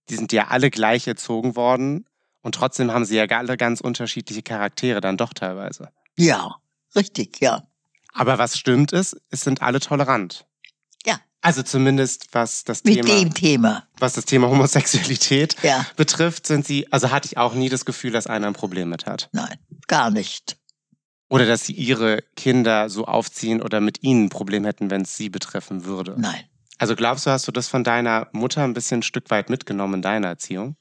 die 0.09 0.17
sind 0.17 0.33
ja 0.33 0.49
alle 0.49 0.69
gleich 0.69 1.07
erzogen 1.07 1.55
worden 1.55 2.07
und 2.41 2.57
trotzdem 2.57 2.91
haben 2.91 3.05
sie 3.05 3.19
ja 3.19 3.27
alle 3.27 3.57
ganz 3.57 3.81
unterschiedliche 3.81 4.43
Charaktere 4.43 5.01
dann 5.01 5.17
doch 5.17 5.33
teilweise. 5.33 5.91
Ja, 6.19 6.57
richtig, 6.97 7.41
ja. 7.41 7.67
Aber 8.15 8.39
was 8.39 8.59
stimmt 8.59 8.93
ist, 8.93 9.17
es 9.31 9.41
sind 9.43 9.63
alle 9.63 9.81
tolerant. 9.81 10.47
Ja. 11.07 11.19
Also 11.41 11.63
zumindest 11.63 12.29
was 12.33 12.65
das 12.65 12.85
Mit 12.85 12.95
Thema, 12.97 13.09
dem 13.09 13.35
Thema. 13.35 13.89
was 13.99 14.13
das 14.15 14.27
Thema 14.27 14.49
Homosexualität 14.51 15.57
Ja, 15.63 15.87
betrifft, 15.97 16.47
sind 16.47 16.67
sie, 16.67 16.91
also 16.93 17.11
hatte 17.11 17.27
ich 17.27 17.39
auch 17.39 17.55
nie 17.55 17.69
das 17.69 17.85
Gefühl, 17.85 18.13
dass 18.13 18.27
einer 18.27 18.47
ein 18.47 18.53
Problem 18.53 18.91
mit 18.91 19.07
hat. 19.07 19.29
nein, 19.33 19.59
gar 19.89 20.11
nicht. 20.11 20.57
Oder 21.29 21.47
dass 21.47 21.65
sie 21.65 21.73
ihre 21.73 22.23
Kinder 22.37 22.91
so 22.91 23.07
aufziehen 23.07 23.63
oder 23.63 23.81
mit 23.81 24.03
ihnen 24.03 24.27
ein 24.27 24.29
Problem 24.29 24.67
hätten, 24.67 24.91
wenn 24.91 25.01
es 25.03 25.17
sie 25.17 25.31
betreffen 25.31 25.87
würde. 25.87 26.15
Nein. 26.19 26.45
Also 26.77 26.95
glaubst 26.95 27.25
du, 27.25 27.31
hast 27.31 27.49
du 27.49 27.53
das 27.53 27.69
von 27.69 27.85
deiner 27.85 28.29
Mutter 28.33 28.63
ein 28.65 28.75
bisschen 28.75 28.99
ein 28.99 29.03
Stück 29.03 29.31
weit 29.31 29.49
mitgenommen 29.49 29.95
in 29.95 30.03
deiner 30.03 30.29
Erziehung? 30.29 30.77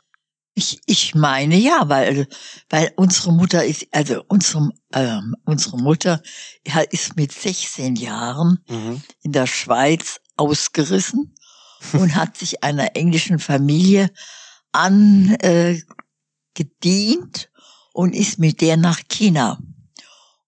Ich, 0.53 0.81
ich 0.85 1.15
meine 1.15 1.55
ja, 1.55 1.87
weil, 1.87 2.27
weil 2.69 2.91
unsere 2.97 3.31
Mutter 3.31 3.63
ist, 3.63 3.87
also 3.91 4.23
unsere, 4.27 4.69
ähm, 4.93 5.35
unsere 5.45 5.77
Mutter 5.77 6.21
ist 6.89 7.15
mit 7.15 7.31
16 7.31 7.95
Jahren 7.95 8.59
Mhm. 8.67 9.01
in 9.21 9.31
der 9.31 9.47
Schweiz 9.47 10.19
ausgerissen 10.35 11.35
und 11.93 12.15
hat 12.15 12.37
sich 12.37 12.63
einer 12.63 12.95
englischen 12.97 13.39
Familie 13.39 14.11
angedient 14.73 15.85
äh, 16.53 17.47
und 17.93 18.13
ist 18.13 18.39
mit 18.39 18.59
der 18.61 18.77
nach 18.77 18.99
China 19.07 19.57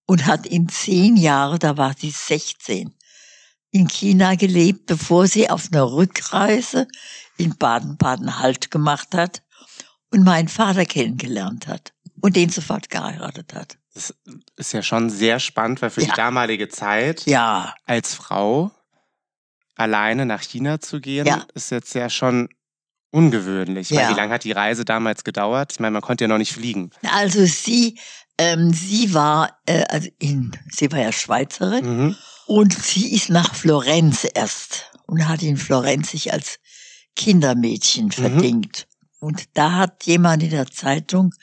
und 0.05 0.25
hat 0.25 0.45
in 0.45 0.67
zehn 0.67 1.15
Jahren, 1.15 1.60
da 1.60 1.77
war 1.77 1.95
sie 1.98 2.12
16, 2.12 2.93
in 3.72 3.88
China 3.88 4.36
gelebt, 4.36 4.86
bevor 4.86 5.27
sie 5.27 5.50
auf 5.50 5.69
einer 5.72 5.91
Rückreise 5.91 6.88
in 7.38 7.57
Baden-Baden 7.57 8.39
Halt 8.39 8.69
gemacht 8.69 9.15
hat 9.15 9.41
und 10.13 10.24
meinen 10.24 10.48
Vater 10.48 10.86
kennengelernt 10.86 11.67
hat 11.67 11.93
und 12.22 12.36
den 12.36 12.50
sofort 12.50 12.89
geheiratet 12.89 13.53
hat. 13.53 13.77
Das 13.93 14.13
ist 14.55 14.74
ja 14.74 14.82
schon 14.82 15.10
sehr 15.10 15.39
spannend, 15.39 15.82
weil 15.82 15.89
für 15.89 16.01
Ja. 16.01 16.08
die 16.08 16.15
damalige 16.15 16.70
Zeit 16.70 17.25
Ja, 17.25 17.74
als 17.86 18.13
Frau 18.15 18.72
alleine 19.75 20.25
nach 20.25 20.41
China 20.41 20.79
zu 20.79 21.00
gehen, 21.01 21.25
Ja. 21.25 21.46
ist 21.53 21.72
jetzt 21.72 21.93
ja 21.96 22.10
schon 22.10 22.50
ungewöhnlich. 23.12 23.89
Ja. 23.89 24.01
Weil 24.01 24.10
wie 24.15 24.20
lange 24.20 24.34
hat 24.34 24.43
die 24.43 24.51
Reise 24.51 24.86
damals 24.86 25.24
gedauert? 25.24 25.72
Ich 25.74 25.79
meine, 25.79 25.91
man 25.93 26.01
konnte 26.01 26.24
ja 26.24 26.27
noch 26.27 26.38
nicht 26.38 26.53
fliegen. 26.53 26.91
also 27.12 27.46
sie, 27.46 28.00
ähm, 28.38 28.74
sie 28.74 29.13
war, 29.13 29.60
äh, 29.65 29.84
also 29.89 30.10
in, 30.20 30.51
sie 30.72 30.91
war 30.91 31.00
ja 31.00 31.12
Schweizerin 31.12 31.86
Mhm. 32.08 32.15
und 32.48 32.74
sie 32.74 33.13
ist 33.13 33.29
nach 33.29 33.53
Florenz 33.53 34.27
erst 34.34 34.91
und 35.05 35.27
hat 35.27 35.41
in 35.43 35.58
Florenz 35.58 36.12
sich 36.12 36.34
als 36.34 36.60
Kindermädchen 37.15 38.12
verdingt. 38.12 38.88
Und 39.23 39.45
da 39.57 39.73
hat 39.73 40.05
jemand 40.05 40.43
in 40.43 40.49
der 40.49 40.67
Zeitung 40.67 41.33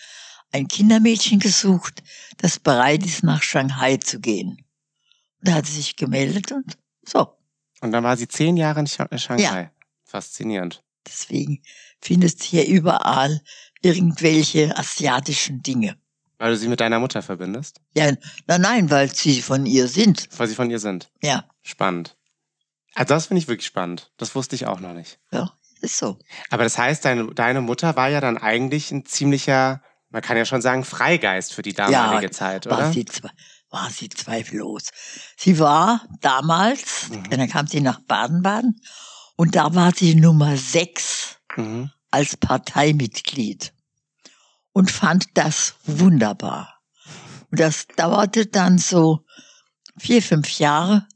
ein 0.52 0.68
Kindermädchen 0.68 1.38
gesucht, 1.38 2.02
das 2.38 2.58
bereit 2.58 3.04
ist, 3.06 3.22
nach 3.22 3.42
Shanghai 3.42 3.96
zu 3.96 4.20
gehen. 4.20 4.50
Und 5.40 5.48
da 5.48 5.54
hat 5.54 5.66
sie 5.66 5.76
sich 5.76 5.96
gemeldet 5.96 6.52
und 6.52 6.76
so. 7.06 7.36
Und 7.80 7.92
dann 7.92 8.04
war 8.04 8.16
sie 8.16 8.28
zehn 8.28 8.56
Jahre 8.56 8.80
in 8.80 8.86
Sha- 8.86 9.04
in 9.10 9.18
Shanghai. 9.18 9.70
Faszinierend. 10.04 10.82
Deswegen 11.06 11.62
findest 12.02 12.40
du 12.42 12.46
hier 12.48 12.66
überall 12.66 13.40
irgendwelche 13.80 14.76
asiatischen 14.76 15.62
Dinge. 15.62 15.96
Weil 16.38 16.52
du 16.52 16.58
sie 16.58 16.68
mit 16.68 16.80
deiner 16.80 16.98
Mutter 16.98 17.22
verbindest, 17.22 17.80
Ja, 17.94 18.12
nein, 18.46 18.60
nein, 18.60 18.90
weil 18.90 19.14
sie 19.14 19.40
von 19.42 19.64
ihr 19.66 19.88
sind. 19.88 20.28
weil 20.38 20.48
sie 20.48 20.54
von 20.54 20.70
ihr 20.70 20.78
sind. 20.78 21.10
Ja, 21.22 21.48
Spannend. 21.62 22.16
Also 22.94 23.14
das 23.14 23.26
finde 23.26 23.40
ich 23.40 23.48
wirklich 23.48 23.66
spannend. 23.66 24.10
Das 24.16 24.34
wusste 24.34 24.56
ich 24.56 24.66
auch 24.66 24.80
noch 24.80 24.92
nicht. 24.94 25.18
ja, 25.32 25.52
ist 25.82 25.96
so. 25.96 26.18
Aber 26.50 26.64
das 26.64 26.78
heißt, 26.78 27.04
deine, 27.04 27.26
deine 27.34 27.60
Mutter 27.60 27.96
war 27.96 28.08
ja 28.08 28.20
dann 28.20 28.38
eigentlich 28.38 28.90
ein 28.90 29.04
ziemlicher, 29.06 29.82
man 30.10 30.22
kann 30.22 30.36
ja 30.36 30.44
schon 30.44 30.62
sagen, 30.62 30.84
Freigeist 30.84 31.52
für 31.54 31.62
die 31.62 31.72
damalige 31.72 32.26
Ja, 32.26 32.30
Zeit, 32.32 32.66
War 32.66 32.78
oder? 32.78 32.92
sie, 32.92 33.04
zwe- 33.04 33.30
war 33.70 33.90
sie 33.90 34.08
zweifellos. 34.08 34.90
Sie 35.36 35.58
war 35.58 36.02
damals, 36.20 37.08
Mhm. 37.10 37.30
dann 37.30 37.48
kam 37.48 37.66
sie 37.66 37.80
nach 37.80 38.00
Baden-Baden 38.00 38.80
und 39.36 39.54
da 39.56 39.74
war 39.74 39.94
sie 39.94 40.14
Nummer 40.14 40.56
sechs 40.56 41.36
Mhm. 41.56 41.90
als 42.10 42.36
Parteimitglied 42.36 43.72
und 44.72 44.90
fand 44.90 45.26
das 45.34 45.74
wunderbar. 45.84 46.80
Und 47.50 47.58
das 47.60 47.86
dauerte 47.96 48.46
dann 48.46 48.78
so 48.78 49.24
vier, 49.98 50.22
fünf 50.22 50.58
Jahre 50.58 51.06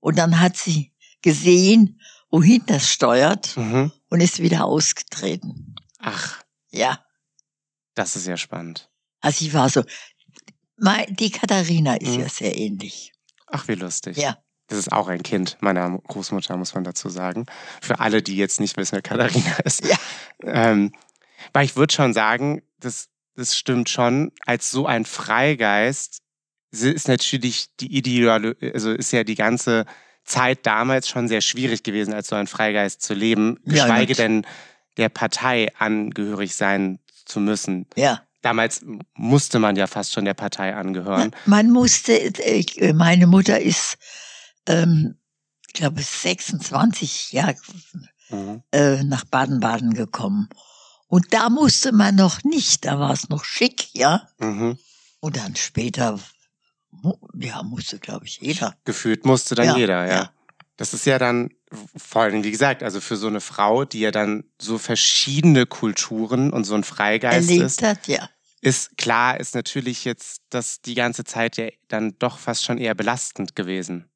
und 0.00 0.18
dann 0.18 0.40
hat 0.40 0.56
sie 0.56 0.92
gesehen, 1.22 2.00
wohin 2.32 2.62
das 2.66 2.90
steuert 2.90 3.56
Mhm. 3.56 3.92
und 4.08 4.20
ist 4.20 4.40
wieder 4.42 4.64
ausgetreten. 4.64 5.76
Ach, 6.00 6.42
Ja, 6.70 7.04
das 7.94 8.16
ist 8.16 8.26
ja 8.26 8.36
spannend. 8.36 8.90
also 9.20 9.44
sie 9.44 9.52
war 9.52 9.68
so, 9.68 9.84
die 11.10 11.30
Katharina 11.30 11.94
ist 11.96 12.14
Mhm. 12.16 12.20
ja 12.20 12.28
sehr 12.28 12.56
ähnlich. 12.56 13.12
Ach, 13.46 13.68
wie 13.68 13.74
lustig. 13.74 14.16
Ja, 14.16 14.38
Das 14.68 14.78
ist 14.78 14.90
auch 14.92 15.08
ein 15.08 15.22
Kind 15.22 15.58
meiner 15.60 15.98
Großmutter, 15.98 16.56
muss 16.56 16.74
man 16.74 16.82
dazu 16.84 17.10
sagen. 17.10 17.44
Für 17.82 18.00
alle, 18.00 18.22
die 18.22 18.36
jetzt 18.36 18.58
nicht 18.58 18.76
wissen, 18.78 18.92
wer 18.94 19.02
Katharina 19.02 19.58
ist. 19.64 19.84
Ja. 19.84 19.96
Ähm, 20.42 20.92
weil 21.52 21.66
ich 21.66 21.76
würde 21.76 21.92
schon 21.92 22.14
sagen, 22.14 22.62
das, 22.78 23.08
das 23.36 23.54
stimmt 23.56 23.90
schon, 23.90 24.32
als 24.46 24.70
so 24.70 24.86
ein 24.86 25.04
Freigeist 25.04 26.22
ist 26.70 27.06
natürlich 27.08 27.66
die 27.80 27.94
ideale, 27.94 28.56
also 28.72 28.92
ist 28.92 29.12
ja 29.12 29.24
die 29.24 29.34
ganze 29.34 29.84
Zeit 30.24 30.66
damals 30.66 31.08
schon 31.08 31.28
sehr 31.28 31.40
schwierig 31.40 31.82
gewesen, 31.82 32.14
als 32.14 32.28
so 32.28 32.36
ein 32.36 32.46
Freigeist 32.46 33.02
zu 33.02 33.14
leben, 33.14 33.58
Ja, 33.64 33.72
geschweige 33.72 34.12
nat- 34.12 34.18
denn 34.18 34.46
der 34.96 35.08
Partei 35.08 35.72
angehörig 35.78 36.54
sein 36.54 36.98
zu 37.24 37.40
müssen. 37.40 37.86
ja. 37.96 38.22
Damals 38.42 38.84
musste 39.14 39.60
man 39.60 39.76
ja 39.76 39.86
fast 39.86 40.12
schon 40.12 40.24
der 40.24 40.34
Partei 40.34 40.74
angehören. 40.74 41.30
Man 41.46 41.70
musste, 41.70 42.12
äh, 42.44 42.92
meine 42.92 43.28
Mutter 43.28 43.60
ist, 43.60 43.96
ähm, 44.66 45.14
ich 45.68 45.74
glaube, 45.74 46.02
26 46.02 47.30
Jahre 47.32 47.54
Mhm. 48.30 48.62
äh, 48.72 49.04
nach 49.04 49.24
Baden-Baden 49.26 49.94
gekommen. 49.94 50.48
Und 51.06 51.32
da 51.32 51.50
musste 51.50 51.92
man 51.92 52.16
noch 52.16 52.42
nicht, 52.42 52.84
da 52.84 52.98
war 52.98 53.12
es 53.12 53.28
noch 53.28 53.44
schick, 53.44 53.88
ja. 53.94 54.26
Mhm. 54.38 54.76
Und 55.20 55.36
dann 55.36 55.54
später, 55.54 56.18
ja, 57.38 57.62
musste, 57.62 57.98
glaube 57.98 58.26
ich, 58.26 58.38
jeder. 58.40 58.76
Gefühlt 58.84 59.24
musste 59.26 59.54
dann 59.54 59.66
Ja, 59.66 59.76
jeder, 59.76 60.06
ja. 60.06 60.12
ja. 60.14 60.32
Das 60.76 60.94
ist 60.94 61.04
ja 61.06 61.18
dann 61.18 61.50
vor 61.96 62.22
allem, 62.22 62.44
wie 62.44 62.50
gesagt, 62.50 62.82
also 62.82 63.00
für 63.00 63.16
so 63.16 63.26
eine 63.26 63.40
Frau, 63.40 63.84
die 63.84 64.00
ja 64.00 64.10
dann 64.10 64.44
so 64.60 64.78
verschiedene 64.78 65.66
Kulturen 65.66 66.52
und 66.52 66.64
so 66.64 66.74
ein 66.74 66.84
Freigeist 66.84 67.48
erlebt 67.48 67.66
ist, 67.66 67.82
hat, 67.82 68.08
ja. 68.08 68.28
ist 68.60 68.96
klar, 68.98 69.38
ist 69.38 69.54
natürlich 69.54 70.04
jetzt 70.04 70.42
das 70.50 70.80
die 70.80 70.94
ganze 70.94 71.24
Zeit 71.24 71.56
ja 71.56 71.68
dann 71.88 72.16
doch 72.18 72.38
fast 72.38 72.64
schon 72.64 72.78
eher 72.78 72.94
belastend 72.94 73.54
gewesen. 73.56 74.08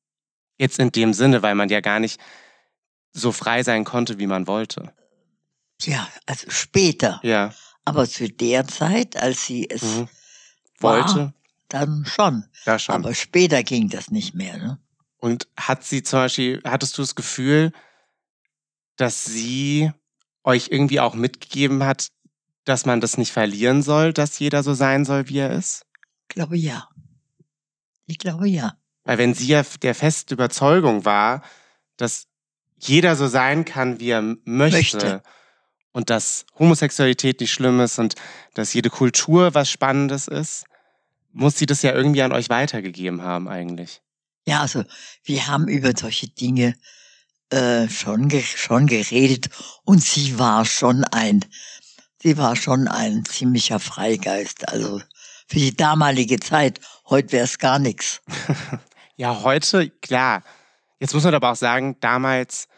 Jetzt 0.59 0.79
in 0.79 0.91
dem 0.91 1.13
Sinne, 1.13 1.43
weil 1.43 1.55
man 1.55 1.69
ja 1.69 1.81
gar 1.81 2.01
nicht 2.01 2.21
so 3.13 3.33
frei 3.33 3.63
sein 3.63 3.85
konnte, 3.85 4.19
wie 4.19 4.27
man 4.27 4.47
wollte. 4.47 4.93
Ja, 5.83 6.09
also 6.27 6.51
später. 6.51 7.21
Ja. 7.23 7.55
Aber 7.85 8.09
zu 8.09 8.29
der 8.29 8.67
Zeit, 8.67 9.17
als 9.17 9.47
sie 9.47 9.69
es 9.71 9.83
Mhm. 9.83 10.09
war, 10.81 11.07
Wollte, 11.07 11.35
dann 11.69 12.05
schon. 12.07 12.45
da 12.65 12.79
schon. 12.79 12.95
Aber 12.95 13.15
später 13.15 13.63
ging 13.63 13.89
das 13.89 14.11
nicht 14.11 14.35
mehr. 14.35 14.57
Ne? 14.59 14.79
Und 15.19 15.49
hat 15.57 15.85
sie 15.85 16.03
zum 16.03 16.21
Beispiel, 16.21 16.61
hattest 16.65 16.97
du 16.99 17.03
das 17.03 17.15
Gefühl, 17.15 17.73
dass 18.97 19.25
sie 19.25 19.93
euch 20.45 20.69
irgendwie 20.71 21.01
auch 21.01 21.15
mitgegeben 21.15 21.85
hat, 21.85 22.09
dass 22.65 22.87
man 22.87 23.01
das 23.01 23.19
nicht 23.19 23.33
verlieren 23.33 23.83
soll, 23.83 24.13
dass 24.13 24.39
jeder 24.39 24.63
so 24.63 24.75
sein 24.75 25.05
soll, 25.05 25.29
wie 25.29 25.39
er 25.39 25.53
ist? 25.53 25.85
Ich 26.29 26.35
glaube 26.35 26.57
ja. 26.57 26.89
Ich 28.07 28.19
glaube 28.19 28.49
ja. 28.49 28.77
Weil 29.05 29.19
wenn 29.19 29.35
sie 29.35 29.47
ja 29.47 29.63
der 29.83 29.95
festen 29.95 30.35
Überzeugung 30.35 31.05
war, 31.05 31.43
dass 31.97 32.27
jeder 32.79 33.17
so 33.17 33.27
sein 33.27 33.65
kann, 33.65 34.01
wie 34.01 34.11
er 34.11 34.23
möchte. 34.23 34.77
Möchte. 34.77 35.23
Und 35.93 36.11
dass 36.11 36.45
Homosexualität 36.59 37.41
nicht 37.41 37.53
schlimm 37.53 37.81
ist 37.81 37.99
und 37.99 38.17
dass 38.55 38.75
jede 38.75 38.91
Kultur 38.91 39.55
was 39.55 39.71
Spannendes 39.71 40.29
ist, 40.29 40.67
muss 41.37 41.59
sie 41.59 41.67
das 41.67 41.83
ja 41.83 41.93
irgendwie 41.93 42.23
an 42.23 42.33
euch 42.33 42.49
weitergegeben 42.49 43.23
haben 43.23 43.47
eigentlich. 43.49 44.01
Ja, 44.47 44.63
also 44.63 44.85
wir 45.25 45.47
haben 45.47 45.69
über 45.69 45.93
solche 45.95 46.29
Dinge 46.29 46.75
äh, 47.51 47.89
schon, 47.89 48.29
ge 48.29 48.43
schon 48.43 48.87
geredet 48.87 49.51
und 49.85 50.03
sie 50.03 50.39
war 50.39 50.65
schon 50.65 51.05
ein, 51.05 51.45
sie 52.23 52.39
war 52.39 52.57
schon 52.57 52.89
ein 52.89 53.25
ziemlicher 53.25 53.81
Freigeist. 53.81 54.69
Also 54.69 55.01
für 55.47 55.59
die 55.59 55.77
damalige 55.77 56.41
Zeit, 56.41 56.81
heute 57.09 57.33
wäre 57.33 57.45
es 57.45 57.59
gar 57.59 57.79
nichts. 57.79 58.23
Ja, 59.19 59.43
heute, 59.43 59.89
klar. 59.89 60.43
Jetzt 61.01 61.15
muss 61.15 61.25
man 61.25 61.35
aber 61.35 61.51
auch 61.51 61.57
sagen, 61.57 61.97
damals 62.01 62.69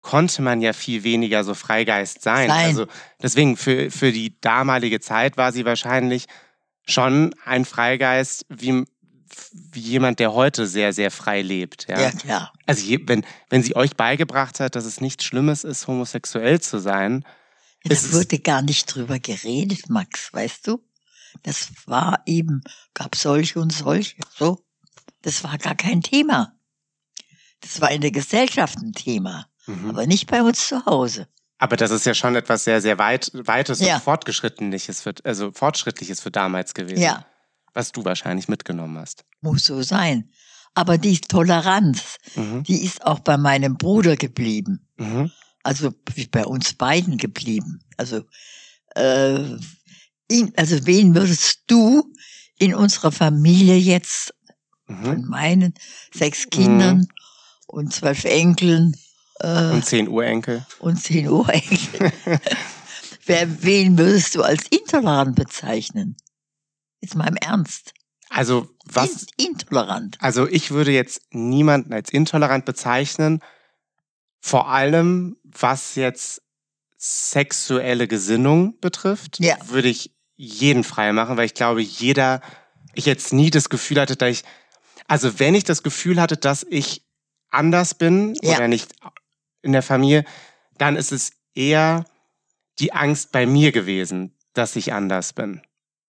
konnte 0.00 0.42
man 0.42 0.60
ja 0.60 0.72
viel 0.72 1.04
weniger 1.04 1.44
so 1.44 1.54
Freigeist 1.54 2.22
sein. 2.22 2.48
Sein. 2.48 2.66
Also 2.66 2.86
deswegen, 3.22 3.56
für, 3.56 3.88
für 3.92 4.10
die 4.10 4.40
damalige 4.40 4.98
Zeit 4.98 5.36
war 5.36 5.52
sie 5.52 5.64
wahrscheinlich 5.64 6.26
schon 6.88 7.34
ein 7.44 7.64
Freigeist 7.64 8.46
wie, 8.48 8.84
wie 9.72 9.80
jemand, 9.80 10.18
der 10.18 10.32
heute 10.32 10.66
sehr, 10.66 10.92
sehr 10.92 11.10
frei 11.10 11.42
lebt. 11.42 11.86
Ja, 11.88 12.00
Ja, 12.00 12.10
klar. 12.10 12.52
Also 12.66 12.84
je, 12.84 13.00
wenn, 13.06 13.24
wenn 13.50 13.62
sie 13.62 13.76
euch 13.76 13.96
beigebracht 13.96 14.60
hat, 14.60 14.74
dass 14.74 14.84
es 14.84 15.00
nichts 15.00 15.24
Schlimmes 15.24 15.64
ist, 15.64 15.86
homosexuell 15.86 16.60
zu 16.60 16.78
sein, 16.78 17.24
Da 17.84 17.94
Es 17.94 18.12
wurde 18.12 18.38
gar 18.38 18.62
nicht 18.62 18.92
drüber 18.92 19.18
geredet, 19.18 19.88
Max, 19.88 20.32
weißt 20.32 20.66
du? 20.66 20.84
Das 21.42 21.70
war 21.86 22.22
eben, 22.26 22.62
gab 22.94 23.14
solche 23.14 23.60
und 23.60 23.72
solche, 23.72 24.16
so. 24.36 24.64
Das 25.22 25.44
war 25.44 25.58
gar 25.58 25.74
kein 25.74 26.00
Thema. 26.02 26.54
Das 27.60 27.80
war 27.80 27.90
in 27.90 28.00
der 28.00 28.10
Gesellschaft 28.10 28.78
ein 28.78 28.92
Thema, 28.92 29.46
mhm. 29.66 29.90
aber 29.90 30.06
nicht 30.06 30.28
bei 30.28 30.42
uns 30.42 30.68
zu 30.68 30.84
Hause. 30.86 31.28
Aber 31.58 31.76
das 31.76 31.90
ist 31.90 32.06
ja 32.06 32.14
schon 32.14 32.36
etwas 32.36 32.64
sehr, 32.64 32.80
sehr 32.80 32.98
weit, 32.98 33.30
weites 33.34 33.80
Ja. 33.80 33.96
und 33.96 34.02
fortgeschrittliches, 34.02 35.00
für, 35.02 35.14
also 35.24 35.50
fortschrittliches 35.52 36.20
für 36.20 36.30
damals 36.30 36.74
gewesen. 36.74 37.02
Ja, 37.02 37.26
Was 37.74 37.92
du 37.92 38.04
wahrscheinlich 38.04 38.48
mitgenommen 38.48 38.98
hast. 38.98 39.24
muss 39.40 39.64
so 39.64 39.82
sein. 39.82 40.30
Aber 40.74 40.98
die 40.98 41.20
Toleranz, 41.20 42.16
Mhm. 42.36 42.62
die 42.64 42.84
ist 42.84 43.04
auch 43.04 43.18
bei 43.20 43.36
meinem 43.36 43.76
Bruder 43.76 44.16
geblieben. 44.16 44.86
Mhm. 44.96 45.30
Also 45.64 45.92
bei 46.30 46.44
uns 46.46 46.74
beiden 46.74 47.18
geblieben. 47.18 47.80
Also, 47.96 48.22
äh, 48.94 49.56
ihn, 50.30 50.52
also 50.56 50.86
wen 50.86 51.14
würdest 51.14 51.62
du 51.66 52.12
in 52.58 52.74
unserer 52.74 53.12
Familie 53.12 53.76
jetzt 53.76 54.32
Mhm. 54.86 55.04
von 55.04 55.24
meinen 55.26 55.74
sechs 56.14 56.48
Kindern 56.50 57.06
und 57.66 57.92
zwölf 57.92 58.24
Enkeln 58.24 58.96
äh, 59.40 59.72
Und 59.72 59.84
10 59.84 60.08
Urenkel. 60.08 60.66
und 60.80 60.96
zehn 61.02 61.28
Urenkeln, 61.28 62.12
wer, 63.26 63.62
wen 63.62 63.98
würdest 63.98 64.34
du 64.34 64.42
als 64.42 64.64
intolerant 64.68 65.36
bezeichnen? 65.36 66.16
Jetzt 67.00 67.14
mal 67.14 67.28
im 67.28 67.36
Ernst. 67.36 67.92
Also 68.30 68.68
was? 68.84 69.26
In, 69.36 69.46
intolerant. 69.52 70.18
Also 70.20 70.46
ich 70.48 70.70
würde 70.70 70.90
jetzt 70.90 71.22
niemanden 71.30 71.92
als 71.94 72.10
intolerant 72.10 72.64
bezeichnen. 72.64 73.40
Vor 74.40 74.68
allem, 74.68 75.36
was 75.44 75.94
jetzt 75.94 76.42
sexuelle 76.98 78.08
Gesinnung 78.08 78.78
betrifft, 78.80 79.38
Ja. 79.40 79.56
würde 79.66 79.88
ich 79.88 80.14
jeden 80.36 80.84
frei 80.84 81.12
machen, 81.12 81.36
weil 81.36 81.46
ich 81.46 81.54
glaube, 81.54 81.80
jeder, 81.80 82.40
ich 82.94 83.06
jetzt 83.06 83.32
nie 83.32 83.50
das 83.50 83.68
Gefühl 83.68 84.00
hatte, 84.00 84.16
dass 84.16 84.28
ich, 84.30 84.44
also 85.06 85.38
wenn 85.38 85.54
ich 85.54 85.64
das 85.64 85.82
Gefühl 85.82 86.20
hatte, 86.20 86.36
dass 86.36 86.66
ich 86.68 87.04
anders 87.50 87.94
bin 87.94 88.36
Ja. 88.42 88.56
oder 88.56 88.68
nicht 88.68 88.92
in 89.68 89.72
der 89.72 89.82
Familie, 89.82 90.24
dann 90.78 90.96
ist 90.96 91.12
es 91.12 91.32
eher 91.54 92.04
die 92.78 92.92
Angst 92.92 93.32
bei 93.32 93.46
mir 93.46 93.70
gewesen, 93.72 94.34
dass 94.54 94.76
ich 94.76 94.92
anders 94.92 95.32
bin. 95.32 95.62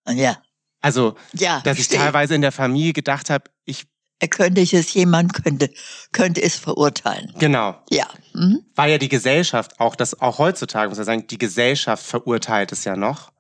Ja, 0.08 0.42
Also, 0.82 1.16
ja. 1.34 1.62
dass 1.62 1.78
ich 1.78 1.86
verstehe. 1.86 2.00
teilweise 2.00 2.36
in 2.36 2.42
der 2.42 2.52
Familie 2.52 2.94
gedacht 2.94 3.30
habe, 3.30 3.46
ich, 3.66 3.86
Er 4.20 4.28
könnte 4.28 4.62
es 4.62 4.72
jemand 4.94 5.34
könnte 5.34 5.70
könnte 6.12 6.42
es 6.42 6.56
verurteilen. 6.58 7.34
genau, 7.40 7.78
Ja. 7.90 8.08
Mhm. 8.34 8.64
weil 8.76 8.92
ja 8.92 8.98
die 8.98 9.10
Gesellschaft, 9.10 9.80
auch 9.80 9.96
das, 9.96 10.20
auch 10.22 10.38
heutzutage 10.40 10.90
muss 10.90 10.98
man 10.98 11.06
sagen, 11.06 11.28
die 11.28 11.38
Gesellschaft 11.38 12.04
verurteilt 12.06 12.72
es 12.72 12.84
ja 12.86 12.96
noch. 12.96 13.32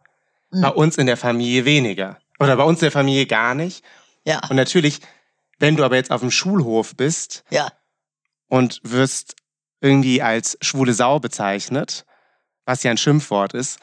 Mhm. 0.51 0.61
Bei 0.61 0.69
uns 0.69 0.97
in 0.97 1.05
der 1.07 1.17
Familie 1.17 1.65
weniger. 1.65 2.17
Oder 2.39 2.55
bei 2.55 2.63
uns 2.63 2.79
in 2.79 2.85
der 2.85 2.91
Familie 2.91 3.25
gar 3.25 3.53
nicht. 3.55 3.83
Ja. 4.25 4.41
Und 4.49 4.55
natürlich, 4.55 4.99
wenn 5.59 5.75
du 5.75 5.83
aber 5.83 5.95
jetzt 5.97 6.11
auf 6.11 6.21
dem 6.21 6.31
Schulhof 6.31 6.95
bist 6.95 7.43
Ja. 7.49 7.71
und 8.47 8.79
wirst 8.83 9.35
irgendwie 9.81 10.21
als 10.21 10.57
schwule 10.61 10.93
Sau 10.93 11.19
bezeichnet, 11.19 12.05
was 12.65 12.83
ja 12.83 12.91
ein 12.91 12.97
Schimpfwort 12.97 13.53
ist, 13.53 13.79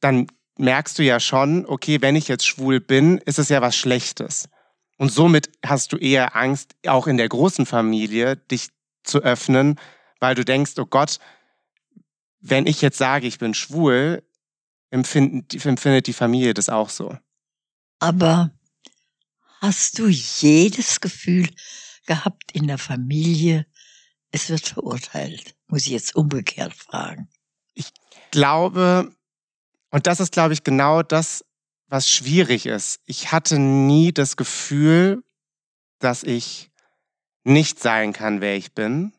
dann 0.00 0.26
merkst 0.56 0.98
du 0.98 1.02
ja 1.02 1.20
schon, 1.20 1.66
okay, 1.66 2.00
wenn 2.00 2.16
ich 2.16 2.28
jetzt 2.28 2.46
schwul 2.46 2.80
bin, 2.80 3.18
ist 3.18 3.38
es 3.38 3.48
ja 3.48 3.60
was 3.60 3.76
Schlechtes. 3.76 4.48
Und 4.96 5.10
somit 5.10 5.50
hast 5.64 5.92
du 5.92 5.96
eher 5.96 6.36
Angst, 6.36 6.76
auch 6.86 7.06
in 7.06 7.16
der 7.16 7.28
großen 7.28 7.66
Familie 7.66 8.36
dich 8.36 8.68
zu 9.02 9.20
öffnen, 9.20 9.78
weil 10.20 10.34
du 10.34 10.44
denkst, 10.44 10.72
oh 10.78 10.86
Gott, 10.86 11.18
wenn 12.40 12.66
ich 12.66 12.80
jetzt 12.80 12.98
sage, 12.98 13.26
ich 13.26 13.38
bin 13.38 13.54
schwul, 13.54 14.22
empfindet 14.90 16.06
die 16.06 16.12
Familie 16.12 16.54
das 16.54 16.68
auch 16.68 16.88
so. 16.88 17.16
Aber 17.98 18.52
hast 19.60 19.98
du 19.98 20.08
jedes 20.08 21.00
Gefühl 21.00 21.48
gehabt 22.06 22.52
in 22.52 22.68
der 22.68 22.78
Familie, 22.78 23.66
es 24.34 24.50
wird 24.50 24.66
verurteilt? 24.66 25.54
Muss 25.68 25.86
ich 25.86 25.92
jetzt 25.92 26.16
umgekehrt 26.16 26.74
fragen. 26.74 27.28
glaube, 28.32 29.14
und 29.90 30.06
das 30.08 30.18
ist, 30.18 30.32
glaube 30.32 30.54
ich, 30.54 30.64
genau 30.64 31.02
das, 31.02 31.44
was 31.86 32.10
schwierig 32.10 32.66
ist. 32.66 33.00
Ich 33.06 33.30
hatte 33.30 33.60
nie 33.60 34.12
das 34.12 34.36
Gefühl, 34.36 35.22
dass 36.00 36.24
ich 36.24 36.70
nicht 37.44 37.78
sein 37.78 38.12
kann, 38.12 38.40
wer 38.40 38.56
ich 38.56 38.72
bin. 38.72 39.12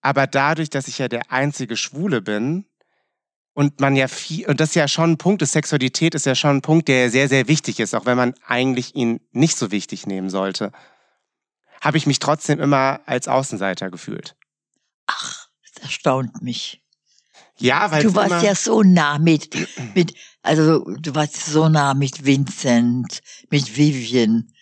Aber 0.00 0.28
dadurch, 0.28 0.70
dass 0.70 0.86
ich 0.86 0.98
ja 0.98 1.08
der 1.08 1.32
einzige 1.32 1.76
Schwule 1.76 2.22
bin 2.22 2.66
und 3.54 3.80
man 3.80 3.96
ja 3.96 4.06
viel, 4.06 4.46
und 4.46 4.60
das 4.60 4.70
ist 4.70 4.74
ja 4.76 4.86
schon 4.86 5.12
ein 5.12 5.18
Punkt, 5.18 5.42
ist 5.42 5.52
Sexualität 5.52 6.14
ist 6.14 6.26
ja 6.26 6.36
schon 6.36 6.58
ein 6.58 6.62
Punkt, 6.62 6.86
der 6.86 7.10
sehr, 7.10 7.28
sehr 7.28 7.48
wichtig 7.48 7.80
ist, 7.80 7.94
auch 7.94 8.06
wenn 8.06 8.16
man 8.16 8.34
eigentlich 8.46 8.94
ihn 8.94 9.20
nicht 9.32 9.58
so 9.58 9.72
wichtig 9.72 10.06
nehmen 10.06 10.30
sollte, 10.30 10.70
habe 11.80 11.96
ich 11.96 12.06
mich 12.06 12.18
trotzdem 12.18 12.60
immer 12.60 13.00
als 13.06 13.28
Außenseiter 13.28 13.90
gefühlt. 13.90 14.36
Ach, 15.06 15.48
das 15.74 15.82
erstaunt 15.82 16.42
mich. 16.42 16.82
Ja, 17.58 17.90
weil 17.90 18.02
Du 18.02 18.14
warst 18.14 18.44
ja 18.44 18.54
so 18.54 18.82
nah 18.82 19.18
mit, 19.18 19.54
mit, 19.94 20.14
also 20.42 20.84
du 20.84 21.14
warst 21.14 21.36
so 21.44 21.68
nah 21.68 21.94
mit 21.94 22.24
Vincent, 22.24 23.20
mit 23.50 23.76
Vivian. 23.76 24.52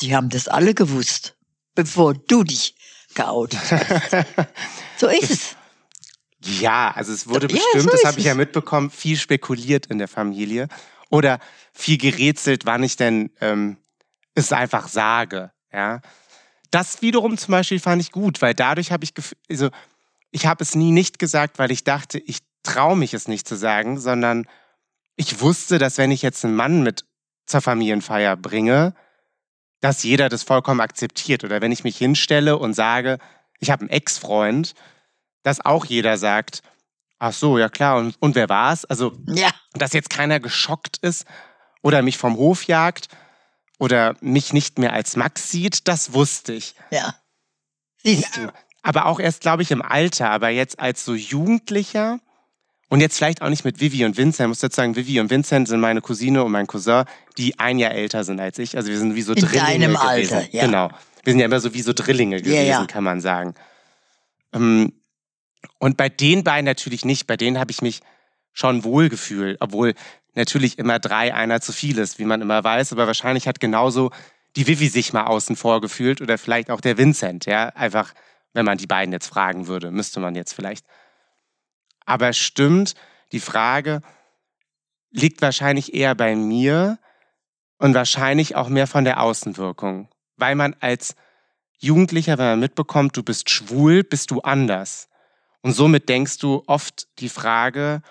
Die 0.00 0.14
haben 0.14 0.28
das 0.28 0.48
alle 0.48 0.74
gewusst, 0.74 1.36
bevor 1.74 2.14
du 2.14 2.44
dich 2.44 2.74
geoutet 3.14 3.60
hast. 3.70 4.26
So 4.98 5.08
ist 5.08 5.30
es. 5.30 5.56
Ja, 6.60 6.90
also 6.94 7.12
es 7.12 7.26
wurde 7.26 7.48
Ja, 7.48 7.54
bestimmt, 7.54 7.82
so 7.82 7.90
das 7.90 8.04
habe 8.04 8.18
ich 8.18 8.24
ja 8.24 8.34
mitbekommen, 8.34 8.90
viel 8.90 9.18
spekuliert 9.18 9.86
in 9.86 9.98
der 9.98 10.08
Familie 10.08 10.68
oder 11.10 11.38
viel 11.74 11.98
gerätselt, 11.98 12.64
wann 12.64 12.82
ich 12.82 12.96
denn 12.96 13.30
ähm, 13.40 13.76
es 14.34 14.52
einfach 14.52 14.88
sage. 14.88 15.50
Ja, 15.72 16.00
das 16.76 17.00
wiederum 17.00 17.38
zum 17.38 17.52
Beispiel 17.52 17.80
fand 17.80 18.02
ich 18.02 18.12
gut, 18.12 18.42
weil 18.42 18.52
dadurch 18.52 18.92
habe 18.92 19.02
ich, 19.02 19.14
also 19.48 19.70
ich 20.30 20.44
habe 20.44 20.62
es 20.62 20.74
nie 20.74 20.92
nicht 20.92 21.18
gesagt, 21.18 21.58
weil 21.58 21.70
ich 21.70 21.84
dachte, 21.84 22.18
ich 22.18 22.40
traue 22.62 22.98
mich 22.98 23.14
es 23.14 23.28
nicht 23.28 23.48
zu 23.48 23.56
sagen, 23.56 23.98
sondern 23.98 24.46
ich 25.16 25.40
wusste, 25.40 25.78
dass 25.78 25.96
wenn 25.96 26.10
ich 26.10 26.20
jetzt 26.20 26.44
einen 26.44 26.54
Mann 26.54 26.82
mit 26.82 27.06
zur 27.46 27.62
Familienfeier 27.62 28.36
bringe, 28.36 28.94
dass 29.80 30.02
jeder 30.02 30.28
das 30.28 30.42
vollkommen 30.42 30.82
akzeptiert. 30.82 31.44
Oder 31.44 31.62
wenn 31.62 31.72
ich 31.72 31.82
mich 31.82 31.96
hinstelle 31.96 32.58
und 32.58 32.74
sage, 32.74 33.18
ich 33.58 33.70
habe 33.70 33.80
einen 33.80 33.90
Ex-Freund, 33.90 34.74
dass 35.42 35.64
auch 35.64 35.86
jeder 35.86 36.18
sagt, 36.18 36.62
ach 37.18 37.32
so, 37.32 37.56
ja 37.56 37.70
klar, 37.70 37.96
und, 37.96 38.16
und 38.20 38.34
wer 38.34 38.50
war's? 38.50 38.84
Also, 38.84 39.16
Ja, 39.26 39.50
dass 39.72 39.94
jetzt 39.94 40.10
keiner 40.10 40.40
geschockt 40.40 40.98
ist 40.98 41.24
oder 41.80 42.02
mich 42.02 42.18
vom 42.18 42.36
Hof 42.36 42.64
jagt 42.64 43.08
oder 43.78 44.16
mich 44.20 44.52
nicht 44.52 44.78
mehr 44.78 44.92
als 44.92 45.16
Max 45.16 45.50
sieht, 45.50 45.88
das 45.88 46.12
wusste 46.12 46.54
ich. 46.54 46.74
ja. 46.90 47.14
Siehst 48.02 48.36
du. 48.36 48.52
Aber 48.82 49.06
auch 49.06 49.18
erst, 49.18 49.40
glaube 49.40 49.62
ich, 49.64 49.72
im 49.72 49.82
Alter, 49.82 50.30
aber 50.30 50.48
jetzt 50.50 50.78
als 50.78 51.04
so 51.04 51.14
Jugendlicher 51.14 52.20
und 52.88 53.00
jetzt 53.00 53.16
vielleicht 53.16 53.42
auch 53.42 53.48
nicht 53.48 53.64
mit 53.64 53.80
Vivi 53.80 54.04
und 54.04 54.16
Vincent. 54.16 54.46
Ich 54.46 54.48
muss 54.48 54.62
jetzt 54.62 54.76
sagen, 54.76 54.94
Vivi 54.94 55.18
und 55.18 55.28
Vincent 55.28 55.66
sind 55.66 55.80
meine 55.80 56.00
Cousine 56.00 56.44
und 56.44 56.52
mein 56.52 56.68
Cousin, 56.68 57.04
die 57.36 57.58
ein 57.58 57.80
Jahr 57.80 57.90
älter 57.90 58.22
sind 58.22 58.38
als 58.38 58.58
ich. 58.60 58.76
Also 58.76 58.90
wir 58.90 58.98
sind 58.98 59.16
wie 59.16 59.22
so 59.22 59.32
In 59.32 59.42
Drillinge 59.42 59.64
deinem 59.64 59.94
gewesen. 59.94 60.34
Alter, 60.34 60.48
ja. 60.52 60.66
Genau. 60.66 60.90
Wir 61.24 61.32
sind 61.32 61.40
ja 61.40 61.46
immer 61.46 61.58
so 61.58 61.74
wie 61.74 61.82
so 61.82 61.92
Drillinge 61.92 62.40
gewesen, 62.40 62.66
ja. 62.66 62.86
kann 62.86 63.02
man 63.02 63.20
sagen. 63.20 63.54
Ähm, 64.52 64.92
und 65.80 65.96
bei 65.96 66.08
den 66.08 66.44
beiden 66.44 66.64
natürlich 66.64 67.04
nicht. 67.04 67.26
Bei 67.26 67.36
denen 67.36 67.58
habe 67.58 67.72
ich 67.72 67.82
mich 67.82 68.02
schon 68.52 68.84
wohl 68.84 69.08
gefühlt, 69.08 69.56
obwohl 69.60 69.94
natürlich 70.36 70.78
immer 70.78 70.98
drei 70.98 71.34
einer 71.34 71.60
zu 71.60 71.72
viel 71.72 71.98
ist, 71.98 72.18
wie 72.18 72.24
man 72.24 72.40
immer 72.40 72.62
weiß. 72.62 72.92
Aber 72.92 73.06
wahrscheinlich 73.06 73.48
hat 73.48 73.60
genauso 73.60 74.10
die 74.56 74.66
Vivi 74.66 74.88
sich 74.88 75.12
mal 75.12 75.24
außen 75.24 75.56
vor 75.56 75.80
gefühlt 75.80 76.20
oder 76.20 76.38
vielleicht 76.38 76.70
auch 76.70 76.80
der 76.80 76.98
Vincent, 76.98 77.46
ja, 77.46 77.68
einfach 77.68 78.12
Wenn 78.52 78.64
man 78.64 78.78
die 78.78 78.86
beiden 78.86 79.12
jetzt 79.12 79.26
fragen 79.26 79.66
würde, 79.66 79.90
müsste 79.90 80.18
man 80.18 80.34
jetzt 80.34 80.54
vielleicht. 80.54 80.86
Aber 82.06 82.32
stimmt, 82.32 82.94
die 83.32 83.40
Frage 83.40 84.00
liegt 85.10 85.42
wahrscheinlich 85.42 85.92
eher 85.92 86.14
bei 86.14 86.34
mir 86.34 86.98
und 87.78 87.94
wahrscheinlich 87.94 88.56
auch 88.56 88.68
mehr 88.68 88.86
von 88.86 89.04
der 89.04 89.20
Außenwirkung. 89.20 90.08
Weil 90.36 90.54
man 90.54 90.74
als 90.80 91.16
Jugendlicher, 91.78 92.38
wenn 92.38 92.46
man 92.46 92.60
mitbekommt, 92.60 93.16
du 93.16 93.22
bist 93.22 93.50
schwul, 93.50 94.02
bist 94.04 94.30
du 94.30 94.40
anders. 94.40 95.08
Und 95.60 95.72
somit 95.72 96.08
denkst 96.08 96.38
du 96.38 96.62
oft 96.66 97.08
die 97.18 97.28
Frage, 97.28 98.02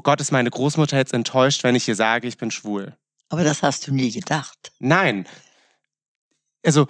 oh 0.00 0.02
Gott, 0.02 0.20
ist 0.22 0.32
meine 0.32 0.48
Großmutter 0.48 0.96
jetzt 0.96 1.12
enttäuscht, 1.12 1.62
wenn 1.62 1.74
ich 1.74 1.86
ihr 1.86 1.94
sage, 1.94 2.26
ich 2.26 2.38
bin 2.38 2.50
schwul. 2.50 2.96
Aber 3.28 3.44
das 3.44 3.62
hast 3.62 3.86
du 3.86 3.92
nie 3.92 4.10
gedacht. 4.10 4.72
Nein. 4.78 5.28
Also, 6.64 6.88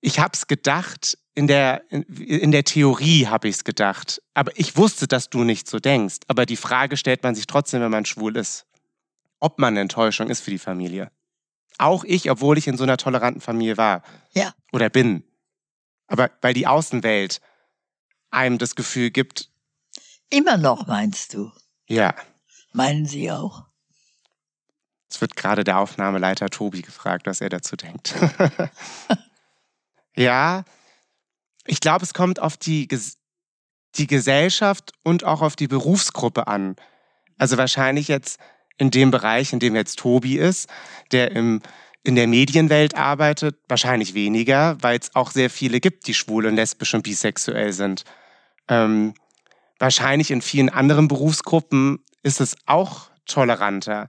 ich 0.00 0.18
habe 0.18 0.32
es 0.32 0.46
gedacht, 0.46 1.18
in 1.34 1.46
der, 1.46 1.82
in, 1.90 2.02
in 2.04 2.50
der 2.50 2.64
Theorie 2.64 3.26
habe 3.26 3.48
ich 3.48 3.56
es 3.56 3.64
gedacht. 3.64 4.22
Aber 4.32 4.50
ich 4.56 4.78
wusste, 4.78 5.06
dass 5.06 5.28
du 5.28 5.44
nicht 5.44 5.68
so 5.68 5.78
denkst. 5.78 6.20
Aber 6.26 6.46
die 6.46 6.56
Frage 6.56 6.96
stellt 6.96 7.22
man 7.22 7.34
sich 7.34 7.46
trotzdem, 7.46 7.82
wenn 7.82 7.90
man 7.90 8.06
schwul 8.06 8.36
ist. 8.38 8.66
Ob 9.38 9.58
man 9.58 9.74
eine 9.74 9.80
Enttäuschung 9.80 10.30
ist 10.30 10.40
für 10.40 10.50
die 10.50 10.58
Familie. 10.58 11.10
Auch 11.76 12.02
ich, 12.04 12.30
obwohl 12.30 12.56
ich 12.56 12.66
in 12.66 12.78
so 12.78 12.84
einer 12.84 12.96
toleranten 12.96 13.42
Familie 13.42 13.76
war. 13.76 14.02
Ja. 14.32 14.54
Oder 14.72 14.88
bin. 14.88 15.22
Aber 16.06 16.30
weil 16.40 16.54
die 16.54 16.66
Außenwelt 16.66 17.42
einem 18.30 18.56
das 18.56 18.74
Gefühl 18.74 19.10
gibt. 19.10 19.50
Immer 20.30 20.56
noch, 20.56 20.86
meinst 20.86 21.34
du? 21.34 21.52
Ja. 21.88 22.14
Meinen 22.72 23.06
Sie 23.06 23.30
auch? 23.30 23.64
Es 25.10 25.20
wird 25.20 25.36
gerade 25.36 25.62
der 25.62 25.78
Aufnahmeleiter 25.78 26.48
Tobi 26.48 26.80
gefragt, 26.80 27.26
was 27.26 27.42
er 27.42 27.50
dazu 27.50 27.76
denkt. 27.76 28.14
ja, 30.16 30.64
ich 31.66 31.80
glaube, 31.80 32.04
es 32.04 32.14
kommt 32.14 32.40
auf 32.40 32.56
die, 32.56 32.88
die 33.96 34.06
Gesellschaft 34.06 34.92
und 35.02 35.24
auch 35.24 35.42
auf 35.42 35.54
die 35.54 35.68
Berufsgruppe 35.68 36.46
an. 36.46 36.76
Also 37.36 37.58
wahrscheinlich 37.58 38.08
jetzt 38.08 38.40
in 38.78 38.90
dem 38.90 39.10
Bereich, 39.10 39.52
in 39.52 39.58
dem 39.58 39.76
jetzt 39.76 39.98
Tobi 39.98 40.38
ist, 40.38 40.68
der 41.12 41.32
im, 41.32 41.60
in 42.02 42.14
der 42.14 42.26
Medienwelt 42.26 42.96
arbeitet, 42.96 43.58
wahrscheinlich 43.68 44.14
weniger, 44.14 44.78
weil 44.80 44.98
es 44.98 45.14
auch 45.14 45.30
sehr 45.30 45.50
viele 45.50 45.80
gibt, 45.80 46.06
die 46.06 46.14
schwul 46.14 46.46
und 46.46 46.56
lesbisch 46.56 46.94
und 46.94 47.02
bisexuell 47.02 47.72
sind. 47.72 48.04
Ähm, 48.68 49.14
wahrscheinlich 49.82 50.30
in 50.30 50.42
vielen 50.42 50.68
anderen 50.68 51.08
Berufsgruppen 51.08 51.98
ist 52.22 52.40
es 52.40 52.54
auch 52.66 53.10
toleranter. 53.26 54.08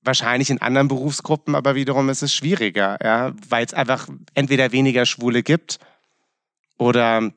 Wahrscheinlich 0.00 0.48
in 0.48 0.62
anderen 0.62 0.88
Berufsgruppen 0.88 1.54
aber 1.54 1.74
wiederum 1.74 2.08
ist 2.08 2.22
es 2.22 2.34
schwieriger, 2.34 2.96
ja, 3.04 3.34
weil 3.46 3.66
es 3.66 3.74
einfach 3.74 4.08
entweder 4.32 4.72
weniger 4.72 5.04
Schwule 5.04 5.42
gibt 5.42 5.78
oder 6.78 7.30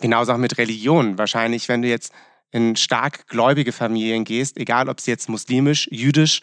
genauso 0.00 0.32
auch 0.32 0.38
mit 0.38 0.58
Religion. 0.58 1.18
Wahrscheinlich, 1.18 1.68
wenn 1.68 1.82
du 1.82 1.88
jetzt 1.88 2.12
in 2.50 2.74
stark 2.74 3.28
gläubige 3.28 3.70
Familien 3.70 4.24
gehst, 4.24 4.56
egal 4.56 4.88
ob 4.88 5.00
sie 5.00 5.12
jetzt 5.12 5.28
muslimisch, 5.28 5.88
jüdisch 5.92 6.40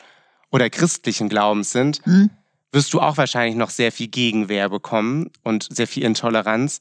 oder 0.52 0.70
christlichen 0.70 1.28
Glaubens 1.28 1.74
sind, 1.74 2.06
mhm. 2.08 2.30
wirst 2.72 2.94
du 2.94 3.02
auch 3.02 3.18
wahrscheinlich 3.18 3.58
noch 3.58 3.72
sehr 3.72 3.92
viel 3.92 4.08
Gegenwehr 4.08 4.70
bekommen 4.70 5.32
und 5.44 5.68
sehr 5.70 5.88
viel 5.88 6.04
Intoleranz 6.04 6.80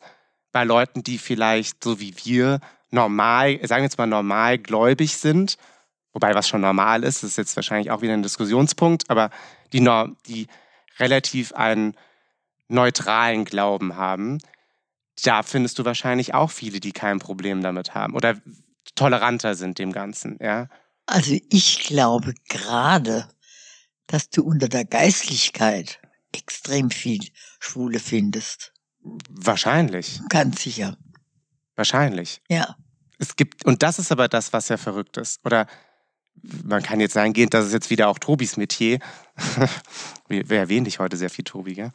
bei 0.52 0.62
Leuten, 0.62 1.02
die 1.02 1.18
vielleicht 1.18 1.82
so 1.82 1.98
wie 1.98 2.14
wir 2.22 2.60
normal, 2.92 3.58
sagen 3.66 3.80
wir 3.80 3.86
jetzt 3.86 3.98
mal 3.98 4.06
normal 4.06 4.58
gläubig 4.58 5.16
sind, 5.16 5.56
wobei 6.12 6.34
was 6.34 6.48
schon 6.48 6.60
normal 6.60 7.04
ist, 7.04 7.22
ist 7.22 7.38
jetzt 7.38 7.56
wahrscheinlich 7.56 7.90
auch 7.90 8.02
wieder 8.02 8.12
ein 8.12 8.22
Diskussionspunkt, 8.22 9.10
aber 9.10 9.30
die, 9.72 9.86
die 10.26 10.46
relativ 10.98 11.52
einen 11.52 11.96
neutralen 12.68 13.44
Glauben 13.44 13.96
haben, 13.96 14.38
da 15.24 15.42
findest 15.42 15.78
du 15.78 15.84
wahrscheinlich 15.84 16.34
auch 16.34 16.50
viele, 16.50 16.80
die 16.80 16.92
kein 16.92 17.18
Problem 17.18 17.62
damit 17.62 17.94
haben 17.94 18.14
oder 18.14 18.36
toleranter 18.94 19.54
sind 19.54 19.78
dem 19.78 19.92
Ganzen, 19.92 20.38
ja. 20.40 20.68
Also 21.06 21.36
ich 21.50 21.80
glaube 21.80 22.34
gerade, 22.48 23.28
dass 24.06 24.30
du 24.30 24.42
unter 24.42 24.68
der 24.68 24.84
Geistlichkeit 24.84 26.00
extrem 26.32 26.90
viel 26.90 27.20
Schwule 27.60 27.98
findest. 27.98 28.72
Wahrscheinlich. 29.28 30.20
Ganz 30.28 30.62
sicher. 30.62 30.96
Wahrscheinlich. 31.74 32.40
Ja. 32.48 32.76
Es 33.22 33.36
gibt, 33.36 33.64
und 33.64 33.84
das 33.84 34.00
ist 34.00 34.10
aber 34.10 34.26
das, 34.26 34.52
was 34.52 34.68
ja 34.68 34.76
verrückt 34.76 35.16
ist. 35.16 35.46
Oder 35.46 35.68
man 36.64 36.82
kann 36.82 36.98
jetzt 36.98 37.14
sagen, 37.14 37.32
das 37.50 37.66
ist 37.66 37.72
jetzt 37.72 37.88
wieder 37.88 38.08
auch 38.08 38.18
Tobis 38.18 38.56
Metier. 38.56 38.98
wir, 40.26 40.50
wir 40.50 40.58
erwähnen 40.58 40.86
dich 40.86 40.98
heute 40.98 41.16
sehr 41.16 41.30
viel, 41.30 41.44
Tobi, 41.44 41.74
gell? 41.74 41.92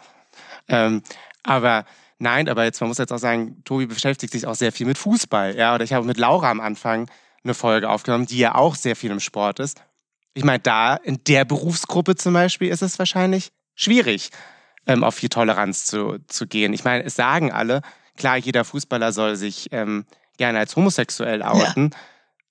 Ähm, 0.70 1.04
aber 1.44 1.84
nein, 2.18 2.48
aber 2.48 2.64
jetzt, 2.64 2.80
man 2.80 2.88
muss 2.88 2.98
jetzt 2.98 3.12
auch 3.12 3.18
sagen, 3.18 3.62
Tobi 3.66 3.88
beschäftigt 3.88 4.32
sich 4.32 4.48
auch 4.48 4.56
sehr 4.56 4.72
viel 4.72 4.86
mit 4.88 4.98
Fußball. 4.98 5.58
Ja, 5.58 5.76
oder 5.76 5.84
ich 5.84 5.92
habe 5.92 6.06
mit 6.06 6.18
Laura 6.18 6.50
am 6.50 6.62
Anfang 6.62 7.12
eine 7.44 7.54
Folge 7.54 7.90
aufgenommen, 7.90 8.26
die 8.26 8.38
ja 8.38 8.56
auch 8.56 8.76
sehr 8.76 8.96
viel 8.96 9.12
im 9.12 9.20
Sport 9.20 9.60
ist. 9.60 9.82
Ich 10.34 10.46
meine, 10.46 10.60
da 10.60 10.96
in 10.96 11.22
der 11.26 11.44
Berufsgruppe 11.44 12.16
zum 12.16 12.36
Beispiel 12.36 12.70
ist 12.70 12.82
es 12.82 13.00
wahrscheinlich 13.00 13.50
schwierig, 13.76 14.30
ähm, 14.86 15.04
auf 15.04 15.16
viel 15.16 15.28
Toleranz 15.28 15.88
zu, 15.88 16.20
zu 16.28 16.48
gehen. 16.48 16.72
Ich 16.72 16.86
meine, 16.86 17.04
es 17.04 17.18
sagen 17.18 17.52
alle, 17.52 17.82
klar, 18.16 18.38
jeder 18.38 18.64
Fußballer 18.64 19.12
soll 19.12 19.36
sich 19.36 19.68
ähm, 19.74 20.06
gerne 20.38 20.60
als 20.60 20.76
homosexuell 20.76 21.42
outen, 21.44 21.90
ja. 21.92 22.00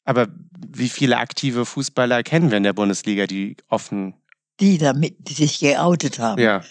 aber 0.04 0.28
wie 0.68 0.88
viele 0.88 1.18
aktive 1.18 1.64
Fußballer 1.64 2.22
kennen 2.22 2.50
wir 2.50 2.56
in 2.56 2.62
der 2.62 2.72
Bundesliga, 2.72 3.26
die 3.26 3.56
offen. 3.68 4.14
Die 4.60 4.78
damit, 4.78 5.16
die 5.28 5.34
sich 5.34 5.58
geoutet 5.58 6.18
haben. 6.18 6.40
Ja. 6.40 6.62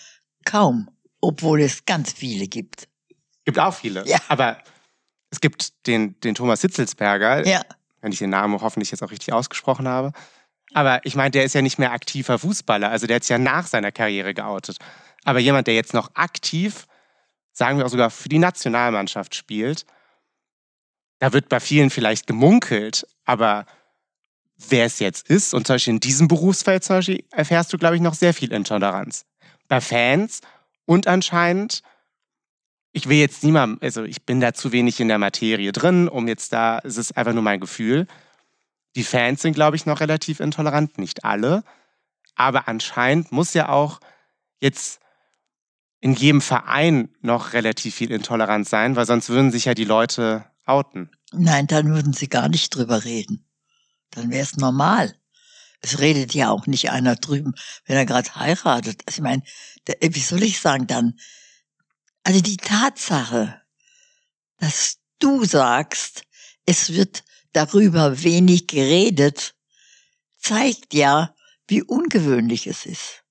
Kaum, 0.46 0.90
obwohl 1.22 1.62
es 1.62 1.86
ganz 1.86 2.14
viele 2.14 2.48
gibt. 2.48 2.88
Gibt 3.46 3.60
auch 3.60 3.74
viele. 3.74 4.08
Ja. 4.08 4.20
Aber 4.28 4.58
es 5.30 5.42
gibt 5.42 5.88
den, 5.88 6.20
den 6.22 6.36
Thomas 6.36 6.62
Hitzelsberger, 6.62 7.46
ja. 7.46 7.62
wenn 8.02 8.12
ich 8.12 8.20
den 8.20 8.30
Namen 8.30 8.60
hoffentlich 8.62 8.92
jetzt 8.92 9.04
auch 9.04 9.12
richtig 9.12 9.34
ausgesprochen 9.34 9.88
habe. 9.88 10.12
Aber 10.74 11.00
ich 11.06 11.16
meine, 11.16 11.32
der 11.32 11.46
ist 11.46 11.54
ja 11.54 11.62
nicht 11.62 11.80
mehr 11.80 11.92
aktiver 11.92 12.40
Fußballer. 12.40 12.90
Also 12.90 13.08
der 13.08 13.18
hat 13.18 13.24
sich 13.24 13.30
ja 13.30 13.38
nach 13.38 13.68
seiner 13.68 13.92
Karriere 13.92 14.34
geoutet. 14.34 14.78
Aber 15.24 15.40
jemand, 15.40 15.68
der 15.68 15.76
jetzt 15.76 15.94
noch 15.94 16.12
aktiv, 16.16 16.88
sagen 17.54 17.78
wir 17.78 17.86
auch 17.86 17.90
sogar 17.90 18.10
für 18.10 18.30
die 18.30 18.40
Nationalmannschaft 18.40 19.36
spielt, 19.36 19.86
da 21.20 21.34
wird 21.34 21.50
bei 21.50 21.60
vielen 21.60 21.90
vielleicht 21.90 22.28
gemunkelt, 22.28 23.08
aber 23.26 23.66
wer 24.58 24.86
es 24.86 25.00
jetzt 25.00 25.30
ist, 25.30 25.54
und 25.54 25.68
zum 25.68 25.76
Beispiel 25.76 25.94
in 25.94 26.00
diesem 26.00 26.28
Berufsfeld 26.28 26.84
zum 26.84 26.98
Beispiel, 26.98 27.24
erfährst 27.32 27.74
du, 27.74 27.78
glaube 27.78 27.96
ich, 27.96 28.02
noch 28.02 28.14
sehr 28.14 28.34
viel 28.34 28.52
Intoleranz. 28.52 29.26
Bei 29.68 29.82
Fans 29.82 30.42
und 30.86 31.08
anscheinend, 31.08 31.82
ich 32.92 33.10
will 33.10 33.18
jetzt 33.18 33.44
niemandem, 33.44 33.80
also 33.82 34.04
ich 34.04 34.24
bin 34.24 34.40
da 34.40 34.54
zu 34.54 34.72
wenig 34.72 35.00
in 35.00 35.08
der 35.08 35.18
Materie 35.18 35.72
drin, 35.72 36.08
um 36.08 36.28
jetzt 36.28 36.54
da, 36.54 36.80
es 36.84 36.98
ist 36.98 37.18
einfach 37.18 37.34
nur 37.34 37.44
mein 37.44 37.60
Gefühl. 37.60 38.08
Die 38.96 39.04
Fans 39.04 39.42
sind, 39.42 39.54
glaube 39.54 39.76
ich, 39.76 39.86
noch 39.86 40.00
relativ 40.00 40.40
intolerant, 40.40 40.98
nicht 40.98 41.26
alle. 41.26 41.64
Aber 42.36 42.68
anscheinend 42.68 43.32
muss 43.32 43.54
ja 43.54 43.70
auch 43.70 44.00
jetzt 44.62 45.00
in 46.00 46.14
jedem 46.14 46.42
Verein 46.42 47.10
noch 47.22 47.54
relativ 47.54 47.96
viel 47.96 48.12
Intoleranz 48.12 48.70
sein, 48.70 48.96
weil 48.96 49.06
sonst 49.06 49.30
würden 49.30 49.52
sich 49.52 49.66
ja 49.66 49.74
die 49.74 49.86
Leute 49.86 50.46
outen. 50.66 51.12
Nein, 51.32 51.68
dann 51.68 51.94
würden 51.94 52.14
sie 52.14 52.28
gar 52.28 52.50
nicht 52.50 52.76
drüber 52.76 53.04
reden. 53.04 53.48
Dann 54.12 54.30
wäre 54.30 54.44
es 54.44 54.58
normal. 54.58 55.16
Es 55.82 56.00
redet 56.00 56.34
ja 56.34 56.50
auch 56.50 56.68
nicht 56.68 56.90
einer 56.90 57.16
drüben, 57.16 57.54
wenn 57.86 57.98
er 57.98 58.06
gerade 58.06 58.34
heiratet. 58.36 59.04
Also 59.06 59.20
ich 59.20 59.24
meine, 59.24 59.44
wie 60.02 60.20
soll 60.20 60.44
ich 60.44 60.60
sagen 60.60 60.88
dann? 60.88 61.20
Also 62.24 62.42
die 62.42 62.58
Tatsache, 62.58 63.62
dass 64.58 64.98
du 65.20 65.46
sagst, 65.46 66.24
es 66.66 66.94
wird 66.94 67.24
darüber 67.54 68.24
wenig 68.24 68.68
geredet, 68.68 69.56
zeigt 70.38 70.94
ja, 70.94 71.36
wie 71.68 71.84
ungewöhnlich 71.84 72.68
es 72.68 72.86
ist. 72.86 73.24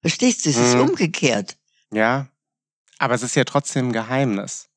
Verstehst 0.00 0.44
du, 0.44 0.50
es 0.50 0.56
ist 0.56 0.74
mhm. 0.74 0.90
umgekehrt. 0.90 1.56
Ja, 1.92 2.28
aber 2.98 3.14
es 3.14 3.22
ist 3.22 3.34
ja 3.34 3.44
trotzdem 3.44 3.88
ein 3.88 3.92
Geheimnis. 3.92 4.68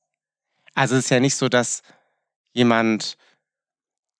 Also 0.79 0.95
es 0.95 1.05
ist 1.05 1.09
ja 1.09 1.19
nicht 1.19 1.35
so, 1.35 1.49
dass 1.49 1.81
jemand 2.53 3.17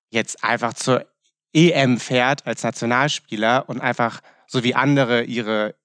jetzt 0.10 0.44
einfach 0.44 0.74
zur 0.74 1.06
EM 1.54 2.02
fährt 2.02 2.46
als 2.46 2.64
Nationalspieler 2.64 3.70
und 3.70 3.80
einfach 3.80 4.20
so 4.46 4.62
wie 4.66 4.76
andere 4.76 5.24
ihre 5.24 5.76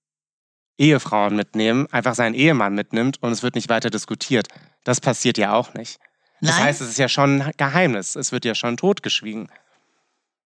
Ehefrauen 0.77 1.37
mitnehmen, 1.37 1.87
einfach 1.93 2.17
seinen 2.17 2.35
Ehemann 2.35 2.75
mitnimmt 2.75 3.23
und 3.23 3.31
es 3.31 3.45
wird 3.45 3.55
nicht 3.55 3.69
weiter 3.69 3.89
diskutiert. 3.89 4.49
Das 4.83 5.01
passiert 5.01 5.39
ja 5.39 5.53
auch 5.53 5.75
nicht. 5.75 6.01
Das 6.41 6.57
Nein. 6.57 6.65
heißt, 6.65 6.81
es 6.81 6.89
ist 6.89 6.99
ja 6.99 7.09
schon 7.09 7.41
ein 7.41 7.53
Geheimnis. 7.57 8.17
Es 8.17 8.33
wird 8.33 8.45
ja 8.45 8.57
schon 8.57 8.77
totgeschwiegen. 8.77 9.49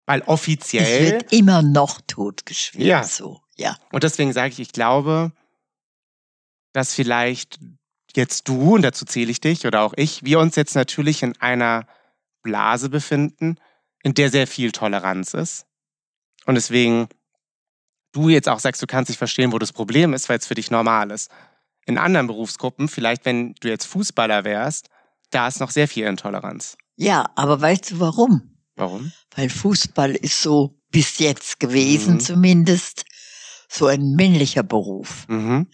Weil 0.07 0.23
offiziell. 0.23 1.05
Es 1.05 1.11
wird 1.11 1.33
immer 1.33 1.61
noch 1.61 2.01
totgeschwiegen. 2.07 2.88
Ja. 2.88 3.03
So, 3.03 3.41
ja. 3.57 3.77
Und 3.91 4.03
deswegen 4.03 4.33
sage 4.33 4.53
ich, 4.53 4.59
ich 4.59 4.71
glaube, 4.71 5.33
dass 6.73 6.95
vielleicht 6.95 7.59
jetzt 8.15 8.47
du, 8.47 8.75
und 8.75 8.82
dazu 8.82 9.06
zähle 9.06 9.32
ich 9.32 9.41
dich 9.41 9.65
oder 9.65 9.82
auch 9.82 9.93
ich, 9.97 10.23
wir 10.23 10.39
uns 10.39 10.56
jetzt 10.56 10.75
natürlich 10.75 11.23
in 11.23 11.39
einer 11.41 11.88
Blase 12.43 12.89
befinden, 12.89 13.58
in 14.04 14.13
der 14.13 14.30
sehr 14.30 14.47
viel 14.47 14.71
Toleranz 14.71 15.34
ist. 15.34 15.65
Und 16.45 16.56
deswegen 16.56 17.08
du 18.12 18.30
jetzt 18.30 18.47
auch 18.47 18.60
sagst, 18.60 18.82
du 18.82 18.88
kannst 18.88 19.10
nicht 19.10 19.17
verstehen, 19.17 19.51
wo 19.51 19.60
das 19.60 19.73
Problem 19.73 20.13
ist, 20.13 20.30
weil 20.30 20.38
es 20.38 20.47
für 20.47 20.56
dich 20.56 20.71
normal 20.71 21.12
ist. 21.12 21.30
in 21.88 21.99
anderen 21.99 22.25
Berufsgruppen, 22.25 22.88
vielleicht 22.88 23.25
wenn 23.25 23.54
du 23.60 23.67
jetzt 23.67 23.86
Fußballer 23.86 24.43
wärst, 24.43 24.89
da 25.30 25.47
ist 25.47 25.60
noch 25.60 25.69
sehr 25.69 25.88
viel 25.88 26.08
Intoleranz. 26.08 26.78
Ja, 26.95 27.30
aber 27.36 27.62
weißt 27.62 27.91
du 27.91 27.99
warum? 27.99 28.58
Warum? 28.75 29.12
Weil 29.36 29.49
Fußball 29.49 30.15
ist 30.15 30.41
so 30.41 30.80
bis 30.89 31.19
jetzt 31.19 31.60
gewesen 31.60 32.15
Mhm. 32.15 32.19
zumindest 32.21 33.06
so 33.69 33.86
ein 33.86 34.13
männlicher 34.15 34.63
Beruf. 34.63 35.28
Mhm. 35.28 35.67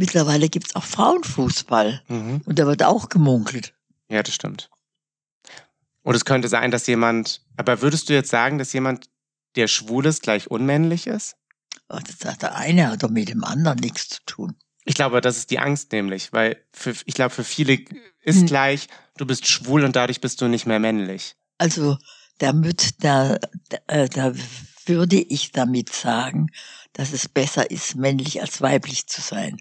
Mittlerweile 0.00 0.48
gibt's 0.48 0.74
auch 0.76 0.84
Frauenfußball 0.84 2.00
Mhm. 2.08 2.40
und 2.46 2.58
da 2.58 2.66
wird 2.66 2.82
auch 2.82 3.10
gemunkelt. 3.10 3.74
Ja, 4.08 4.22
das 4.22 4.34
stimmt. 4.34 4.70
Und 6.02 6.14
es 6.14 6.24
könnte 6.24 6.48
sein, 6.48 6.70
dass 6.70 6.86
jemand, 6.86 7.42
aber 7.58 7.82
würdest 7.82 8.08
du 8.08 8.14
jetzt 8.14 8.30
sagen, 8.30 8.56
dass 8.56 8.72
jemand, 8.72 9.10
der 9.56 9.68
schwul 9.68 10.06
ist, 10.06 10.22
gleich 10.22 10.50
unmännlich 10.50 11.06
ist? 11.06 11.36
Aber 11.88 12.00
das 12.00 12.24
hat 12.24 12.40
der 12.40 12.54
eine 12.54 12.88
hat 12.90 13.02
doch 13.02 13.10
mit 13.10 13.28
dem 13.28 13.44
anderen 13.44 13.78
nichts 13.80 14.08
zu 14.08 14.20
tun. 14.24 14.56
Ich 14.86 14.94
glaube, 14.94 15.20
das 15.20 15.36
ist 15.36 15.50
die 15.50 15.58
Angst 15.58 15.92
nämlich, 15.92 16.32
weil 16.32 16.56
für, 16.72 16.94
ich 17.04 17.12
glaube, 17.12 17.34
für 17.34 17.44
viele 17.44 17.74
ist 18.22 18.38
Hm. 18.40 18.46
gleich, 18.46 18.86
du 19.18 19.26
bist 19.26 19.46
schwul 19.48 19.84
und 19.84 19.96
dadurch 19.96 20.22
bist 20.22 20.40
du 20.40 20.48
nicht 20.48 20.64
mehr 20.64 20.78
männlich. 20.80 21.36
Also 21.58 21.98
damit 22.38 23.04
da, 23.04 23.36
da, 23.68 23.78
äh, 23.88 24.08
da 24.08 24.32
würde 24.86 25.16
ich 25.20 25.52
damit 25.52 25.92
sagen, 25.92 26.46
dass 26.94 27.12
es 27.12 27.28
besser 27.28 27.70
ist, 27.70 27.96
männlich 27.96 28.40
als 28.40 28.62
weiblich 28.62 29.06
zu 29.08 29.20
sein. 29.20 29.58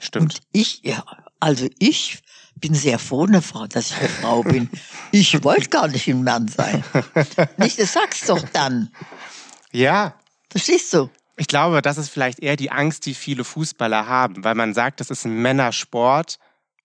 Stimmt. 0.00 0.34
Und 0.34 0.40
ich, 0.52 0.82
ja, 0.82 1.04
also 1.40 1.68
ich 1.78 2.20
bin 2.56 2.74
sehr 2.74 2.98
froh, 2.98 3.24
eine 3.24 3.42
Frau, 3.42 3.66
dass 3.66 3.90
ich 3.90 3.96
eine 3.98 4.08
Frau 4.08 4.42
bin. 4.42 4.68
Ich 5.12 5.42
wollte 5.44 5.68
gar 5.68 5.88
nicht 5.88 6.08
ein 6.08 6.24
Mann 6.24 6.48
sein. 6.48 6.84
Nicht, 7.56 7.78
das 7.78 7.92
sagst 7.92 8.28
doch 8.28 8.42
dann. 8.52 8.90
ja, 9.72 10.14
Verstehst 10.50 10.92
du? 10.94 11.10
ich 11.38 11.46
glaube, 11.46 11.82
das 11.82 11.98
ist 11.98 12.10
vielleicht 12.10 12.40
eher 12.40 12.56
die 12.56 12.70
Angst, 12.70 13.06
die 13.06 13.14
viele 13.14 13.44
Fußballer 13.44 14.06
haben, 14.06 14.42
weil 14.44 14.54
man 14.54 14.74
sagt, 14.74 15.00
das 15.00 15.10
ist 15.10 15.24
ein 15.24 15.40
Männersport 15.40 16.38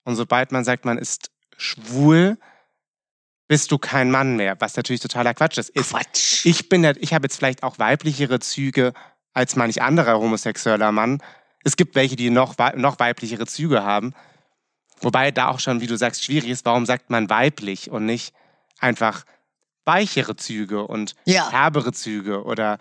und 0.03 0.15
sobald 0.15 0.51
man 0.51 0.63
sagt, 0.63 0.85
man 0.85 0.97
ist 0.97 1.31
schwul, 1.57 2.37
bist 3.47 3.71
du 3.71 3.77
kein 3.77 4.11
Mann 4.11 4.35
mehr, 4.35 4.55
was 4.59 4.75
natürlich 4.75 5.01
totaler 5.01 5.33
Quatsch 5.33 5.57
ist. 5.57 5.69
ist 5.69 5.89
Quatsch. 5.89 6.45
ich 6.45 6.69
bin, 6.69 6.83
ich 6.99 7.13
habe 7.13 7.25
jetzt 7.25 7.37
vielleicht 7.37 7.63
auch 7.63 7.79
weiblichere 7.79 8.39
Züge 8.39 8.93
als 9.33 9.55
manch 9.55 9.81
anderer 9.81 10.19
homosexueller 10.19 10.91
Mann. 10.91 11.21
Es 11.63 11.75
gibt 11.77 11.95
welche, 11.95 12.15
die 12.15 12.29
noch, 12.29 12.55
noch 12.75 12.99
weiblichere 12.99 13.45
Züge 13.47 13.83
haben. 13.83 14.13
Wobei 15.01 15.31
da 15.31 15.47
auch 15.49 15.59
schon, 15.59 15.81
wie 15.81 15.87
du 15.87 15.97
sagst, 15.97 16.23
schwierig 16.23 16.49
ist, 16.49 16.65
warum 16.65 16.85
sagt 16.85 17.09
man 17.09 17.29
weiblich 17.29 17.89
und 17.89 18.05
nicht 18.05 18.33
einfach 18.79 19.25
weichere 19.85 20.35
Züge 20.35 20.85
und 20.85 21.15
Ja. 21.25 21.51
herbere 21.51 21.91
Züge 21.91 22.43
oder 22.43 22.77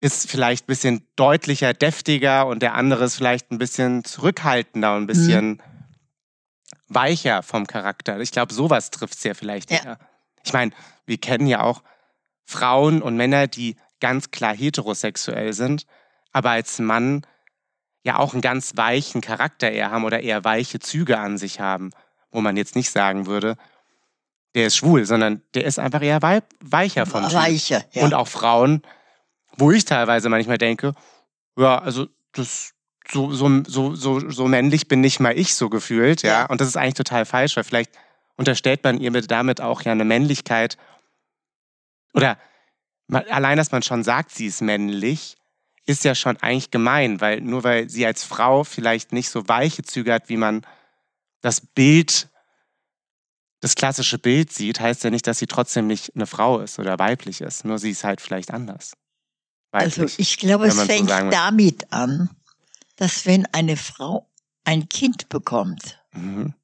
ist 0.00 0.28
vielleicht 0.28 0.64
ein 0.64 0.66
bisschen 0.66 1.06
deutlicher, 1.16 1.72
deftiger 1.72 2.46
und 2.46 2.60
der 2.62 2.74
andere 2.74 3.04
ist 3.04 3.14
vielleicht 3.16 3.50
ein 3.50 3.58
bisschen 3.58 4.04
zurückhaltender 4.04 4.96
und 4.96 5.04
ein 5.04 5.06
bisschen 5.06 5.62
weicher 6.88 7.42
vom 7.42 7.66
Charakter. 7.66 8.18
Ich 8.20 8.30
glaube, 8.32 8.52
sowas 8.52 8.90
trifft 8.90 9.14
es 9.14 9.24
ja 9.24 9.34
vielleicht 9.34 9.70
Ja. 9.70 9.78
eher. 9.78 9.98
Ich 10.44 10.52
meine, 10.52 10.72
wir 11.06 11.18
kennen 11.18 11.46
ja 11.46 11.62
auch 11.62 11.82
Frauen 12.44 13.00
und 13.02 13.16
Männer, 13.16 13.46
die 13.46 13.76
ganz 14.00 14.30
klar 14.30 14.54
heterosexuell 14.54 15.52
sind, 15.52 15.86
aber 16.32 16.50
als 16.50 16.78
Mann 16.78 17.26
ja 18.04 18.18
auch 18.18 18.32
einen 18.32 18.42
ganz 18.42 18.76
weichen 18.76 19.20
Charakter 19.20 19.70
eher 19.70 19.90
haben 19.90 20.04
oder 20.04 20.20
eher 20.20 20.44
weiche 20.44 20.78
Züge 20.78 21.18
an 21.18 21.38
sich 21.38 21.58
haben, 21.58 21.90
wo 22.30 22.40
man 22.40 22.56
jetzt 22.56 22.76
nicht 22.76 22.90
sagen 22.90 23.26
würde, 23.26 23.56
der 24.54 24.66
ist 24.66 24.76
schwul, 24.76 25.04
sondern 25.04 25.42
der 25.54 25.64
ist 25.64 25.78
einfach 25.78 26.02
eher 26.02 26.22
weib 26.22 26.44
weicher 26.60 27.06
vom 27.06 27.24
Typ. 27.24 27.34
Weicher, 27.34 27.84
ja. 27.92 28.04
Und 28.04 28.14
auch 28.14 28.28
Frauen, 28.28 28.82
wo 29.56 29.72
ich 29.72 29.84
teilweise 29.84 30.28
manchmal 30.28 30.58
denke, 30.58 30.94
ja, 31.56 31.78
also 31.78 32.06
das 32.32 32.74
so, 33.10 33.32
so, 33.32 33.62
so, 33.66 33.94
so, 33.94 34.30
so 34.30 34.48
männlich 34.48 34.88
bin 34.88 35.00
nicht 35.00 35.20
mal 35.20 35.36
ich 35.36 35.54
so 35.54 35.68
gefühlt, 35.68 36.22
ja. 36.22 36.40
Ja. 36.40 36.46
Und 36.46 36.60
das 36.60 36.68
ist 36.68 36.76
eigentlich 36.76 36.94
total 36.94 37.24
falsch, 37.24 37.56
weil 37.56 37.64
vielleicht 37.64 37.90
unterstellt 38.36 38.84
man 38.84 38.98
ihr 38.98 39.10
mit 39.10 39.30
damit 39.30 39.60
auch 39.60 39.82
ja 39.82 39.92
eine 39.92 40.04
Männlichkeit. 40.04 40.76
Oder 42.12 42.38
mal, 43.06 43.26
allein, 43.28 43.56
dass 43.56 43.72
man 43.72 43.82
schon 43.82 44.04
sagt, 44.04 44.30
sie 44.30 44.46
ist 44.46 44.62
männlich, 44.62 45.36
ist 45.86 46.04
ja 46.04 46.14
schon 46.14 46.36
eigentlich 46.38 46.70
gemein, 46.70 47.20
weil 47.20 47.40
nur 47.40 47.62
weil 47.64 47.88
sie 47.90 48.06
als 48.06 48.24
Frau 48.24 48.64
vielleicht 48.64 49.12
nicht 49.12 49.28
so 49.28 49.48
weiche 49.48 49.82
Züge 49.82 50.12
hat, 50.14 50.28
wie 50.28 50.36
man 50.36 50.66
das 51.40 51.60
Bild, 51.60 52.30
das 53.60 53.74
klassische 53.74 54.18
Bild 54.18 54.52
sieht, 54.52 54.80
heißt 54.80 55.04
ja 55.04 55.10
nicht, 55.10 55.26
dass 55.26 55.38
sie 55.38 55.46
trotzdem 55.46 55.86
nicht 55.86 56.14
eine 56.14 56.26
Frau 56.26 56.60
ist 56.60 56.78
oder 56.78 56.98
weiblich 56.98 57.40
ist. 57.42 57.64
Nur 57.64 57.78
sie 57.78 57.90
ist 57.90 58.04
halt 58.04 58.20
vielleicht 58.20 58.50
anders. 58.50 58.92
Also 59.72 60.02
Weiblich. 60.02 60.18
ich 60.18 60.38
glaube, 60.38 60.66
es 60.68 60.76
so 60.76 60.84
fängt 60.84 61.10
will. 61.10 61.30
damit 61.30 61.92
an, 61.92 62.30
dass 62.96 63.26
wenn 63.26 63.44
eine 63.46 63.76
Frau 63.76 64.30
ein 64.64 64.88
Kind 64.88 65.28
bekommt 65.28 66.00
mhm. 66.12 66.54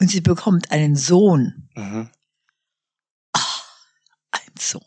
und 0.00 0.10
sie 0.10 0.20
bekommt 0.20 0.70
einen 0.70 0.96
Sohn, 0.96 1.68
Mhm. 1.74 2.08
ein 4.30 4.52
Sohn, 4.58 4.82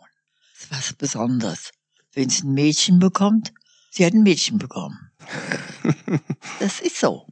das 0.53 0.61
ist 0.63 0.71
was 0.71 0.93
Besonderes. 0.93 1.71
Wenn 2.13 2.29
sie 2.29 2.43
ein 2.43 2.53
Mädchen 2.53 2.99
bekommt, 2.99 3.53
sie 3.91 4.05
hat 4.05 4.13
ein 4.13 4.23
Mädchen 4.23 4.57
bekommen. 4.57 5.11
Das 6.59 6.79
ist 6.81 6.97
so. 6.99 7.27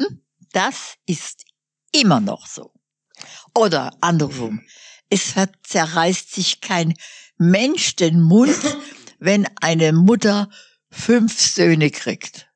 Hm? 0.00 0.22
Das 0.52 0.94
ist 1.06 1.44
immer 1.92 2.20
noch 2.20 2.46
so. 2.46 2.72
Oder 3.54 3.92
andersrum. 4.00 4.60
Es 5.08 5.34
zerreißt 5.62 6.32
sich 6.34 6.60
kein 6.60 6.94
Mensch 7.38 7.96
den 7.96 8.20
Mund, 8.20 8.58
wenn 9.18 9.46
eine 9.60 9.92
Mutter 9.92 10.48
fünf 10.90 11.40
Söhne 11.40 11.90
kriegt. 11.90 12.48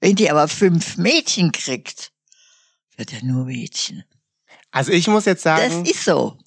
Wenn 0.00 0.16
die 0.16 0.30
aber 0.30 0.48
fünf 0.48 0.96
Mädchen 0.96 1.50
kriegt, 1.52 2.12
wird 2.96 3.12
er 3.12 3.24
nur 3.24 3.46
Mädchen. 3.46 4.04
Also 4.70 4.92
ich 4.92 5.06
muss 5.08 5.24
jetzt 5.24 5.46
Das 5.46 5.58
sagen, 5.58 5.84
ist 5.84 6.04
so. 6.04 6.38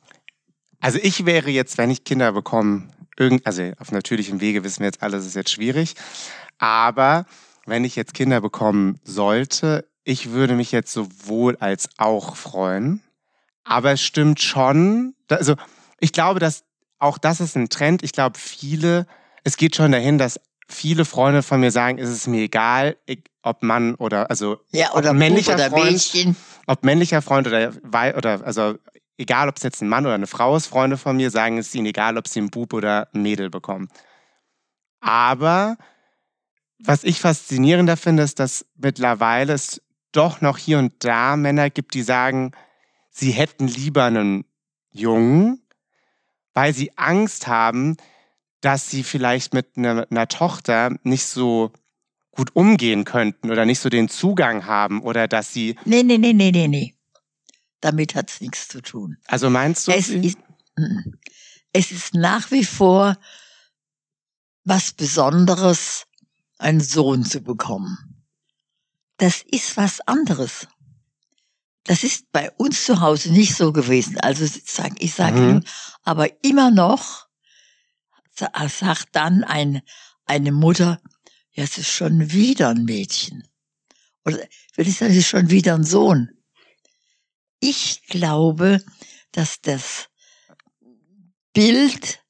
also 0.80 1.00
ich 1.02 1.26
wäre 1.26 1.50
jetzt, 1.50 1.78
wenn 1.78 1.90
ich 1.90 2.04
Kinder 2.04 2.32
bekomme, 2.32 2.90
irgend, 3.18 3.46
also 3.46 3.72
auf 3.80 3.92
natürlichem 3.92 4.42
Wege 4.42 4.64
wissen 4.64 4.80
wir 4.80 4.88
jetzt 4.88 5.02
alle, 5.04 5.18
das 5.18 5.26
ist 5.26 5.36
jetzt 5.36 5.52
schwierig. 5.52 5.96
Aber 6.58 7.26
wenn 7.66 7.84
ich 7.84 7.96
jetzt 7.96 8.14
Kinder 8.14 8.42
bekommen 8.42 9.00
sollte, 9.04 9.88
ich 10.04 10.32
würde 10.32 10.54
mich 10.54 10.72
jetzt 10.72 10.94
sowohl 10.94 11.58
als 11.58 11.90
auch 11.98 12.36
freuen. 12.36 13.02
Aber 13.64 13.92
es 13.92 14.02
stimmt 14.02 14.42
schon, 14.42 15.16
also 15.30 15.56
ich 16.00 16.14
glaube, 16.14 16.40
dass 16.40 16.64
auch 17.00 17.18
das 17.18 17.42
ist 17.42 17.56
ein 17.56 17.70
Trend. 17.70 18.02
Ich 18.04 18.14
glaube, 18.14 18.40
viele, 18.40 19.06
es 19.44 19.58
geht 19.58 19.76
schon 19.76 19.92
dahin, 19.92 20.18
dass 20.18 20.40
viele 20.70 21.06
Freunde 21.06 21.44
von 21.44 21.60
mir 21.60 21.72
sagen, 21.72 21.98
es 22.00 22.10
ist 22.10 22.28
mir 22.28 22.42
egal, 22.42 22.98
ob 23.42 23.64
Mann 23.64 23.96
oder, 23.96 24.30
also 24.30 24.58
Ja, 24.72 24.94
oder 24.94 25.14
männlicher 25.14 25.56
oder 25.56 25.70
Freund- 25.70 25.92
Mädchen. 25.92 26.36
ob 26.66 26.84
männlicher 26.84 27.22
Freund 27.22 27.48
oder, 27.48 27.74
oder 28.18 28.46
also 28.46 28.76
egal, 29.18 29.50
ob 29.50 29.58
es 29.58 29.64
jetzt 29.64 29.82
ein 29.82 29.90
Mann 29.90 30.06
oder 30.06 30.16
eine 30.16 30.28
Frau 30.28 30.56
ist, 30.56 30.68
Freunde 30.68 30.98
von 30.98 31.18
mir 31.18 31.32
sagen, 31.32 31.58
es 31.58 31.74
ihnen 31.76 31.88
egal, 31.88 32.18
ob 32.18 32.28
sie 32.28 32.40
einen 32.40 32.50
Bub 32.50 32.74
oder 32.74 33.10
ein 33.14 33.22
Mädel 33.22 33.50
bekommen. 33.50 33.90
Aber 35.00 35.78
was 36.80 37.04
ich 37.04 37.20
faszinierender 37.20 37.98
finde, 37.98 38.24
ist, 38.24 38.40
dass 38.40 38.66
mittlerweile 38.76 39.54
es 39.54 39.82
doch 40.12 40.42
noch 40.42 40.58
hier 40.58 40.80
und 40.80 41.04
da 41.04 41.36
Männer 41.36 41.70
gibt, 41.70 41.94
die 41.94 42.04
sagen, 42.04 42.52
sie 43.10 43.32
hätten 43.32 43.68
lieber 43.68 44.06
einen 44.06 44.46
Jungen, 44.92 45.62
weil 46.54 46.74
sie 46.74 46.98
Angst 46.98 47.48
haben, 47.48 47.98
dass 48.62 48.90
sie 48.90 49.04
vielleicht 49.04 49.54
mit 49.54 49.78
einer, 49.78 50.08
einer 50.10 50.28
Tochter 50.28 50.96
nicht 51.04 51.26
so 51.26 51.72
gut 52.32 52.56
umgehen 52.56 53.04
könnten 53.04 53.52
oder 53.52 53.66
nicht 53.66 53.80
so 53.80 53.90
den 53.90 54.10
Zugang 54.10 54.66
haben 54.66 55.02
oder 55.02 55.28
dass 55.28 55.54
sie, 55.54 55.76
Nee, 55.86 56.04
nee, 56.04 56.18
nee, 56.18 56.34
nee, 56.34 56.52
nee, 56.52 56.68
nee. 56.68 56.97
Damit 57.82 58.16
hat's 58.16 58.42
nichts 58.42 58.68
zu 58.68 58.82
tun. 58.82 59.18
also 59.28 59.50
meinst 59.50 59.88
du, 59.88 59.92
Es 59.92 60.10
ist, 60.10 60.38
es 61.74 61.92
ist 61.92 62.14
nach 62.14 62.50
wie 62.52 62.66
vor 62.66 63.18
was 64.64 64.92
Besonderes, 64.94 66.06
einen 66.58 66.82
Sohn 66.82 67.24
zu 67.24 67.42
bekommen. 67.42 68.26
Das 69.18 69.42
ist 69.44 69.78
was 69.78 70.02
anderes. 70.02 70.68
Das 71.84 72.04
ist 72.04 72.32
bei 72.32 72.52
uns 72.52 72.84
zu 72.84 73.00
Hause 73.00 73.32
nicht 73.32 73.56
so 73.56 73.72
gewesen. 73.72 74.20
Also 74.20 74.44
ich 74.46 75.14
sage 75.14 75.40
Mhm. 75.42 75.48
nur, 75.50 75.62
aber 76.04 76.44
immer 76.44 76.70
noch 76.72 77.28
sa- 78.36 78.52
sagt 78.68 79.10
dann 79.16 79.44
ein, 79.44 79.82
eine 80.26 80.52
Mutter, 80.52 81.00
ja, 81.52 81.64
es 81.64 81.78
ist 81.78 81.90
schon 81.90 82.32
wieder 82.32 82.70
ein 82.70 82.84
Mädchen. 82.84 83.48
Oder 84.26 84.38
will 84.76 84.88
ich 84.88 84.98
sagen, 84.98 85.12
es 85.12 85.18
ist 85.20 85.28
schon 85.30 85.50
wieder 85.50 85.76
ein 85.76 85.84
Sohn. 85.86 86.32
Ich 87.60 88.04
glaube, 88.08 88.82
dass 89.32 89.62
das 89.62 90.10
Bild, 91.54 92.24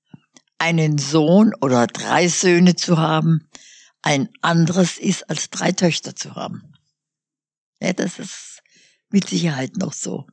einen 0.57 0.97
Sohn 0.97 1.53
oder 1.61 1.85
drei 1.85 2.27
Söhne 2.27 2.75
zu 2.75 2.97
haben, 2.97 3.47
ein 4.01 4.29
anderes 4.41 4.97
ist, 4.97 5.29
als 5.29 5.49
drei 5.49 5.71
Töchter 5.71 6.15
zu 6.15 6.35
haben. 6.35 6.73
Ja, 7.79 7.93
das 7.93 8.19
ist 8.19 8.63
mit 9.09 9.29
Sicherheit 9.29 9.77
noch 9.77 9.93
so. 9.93 10.25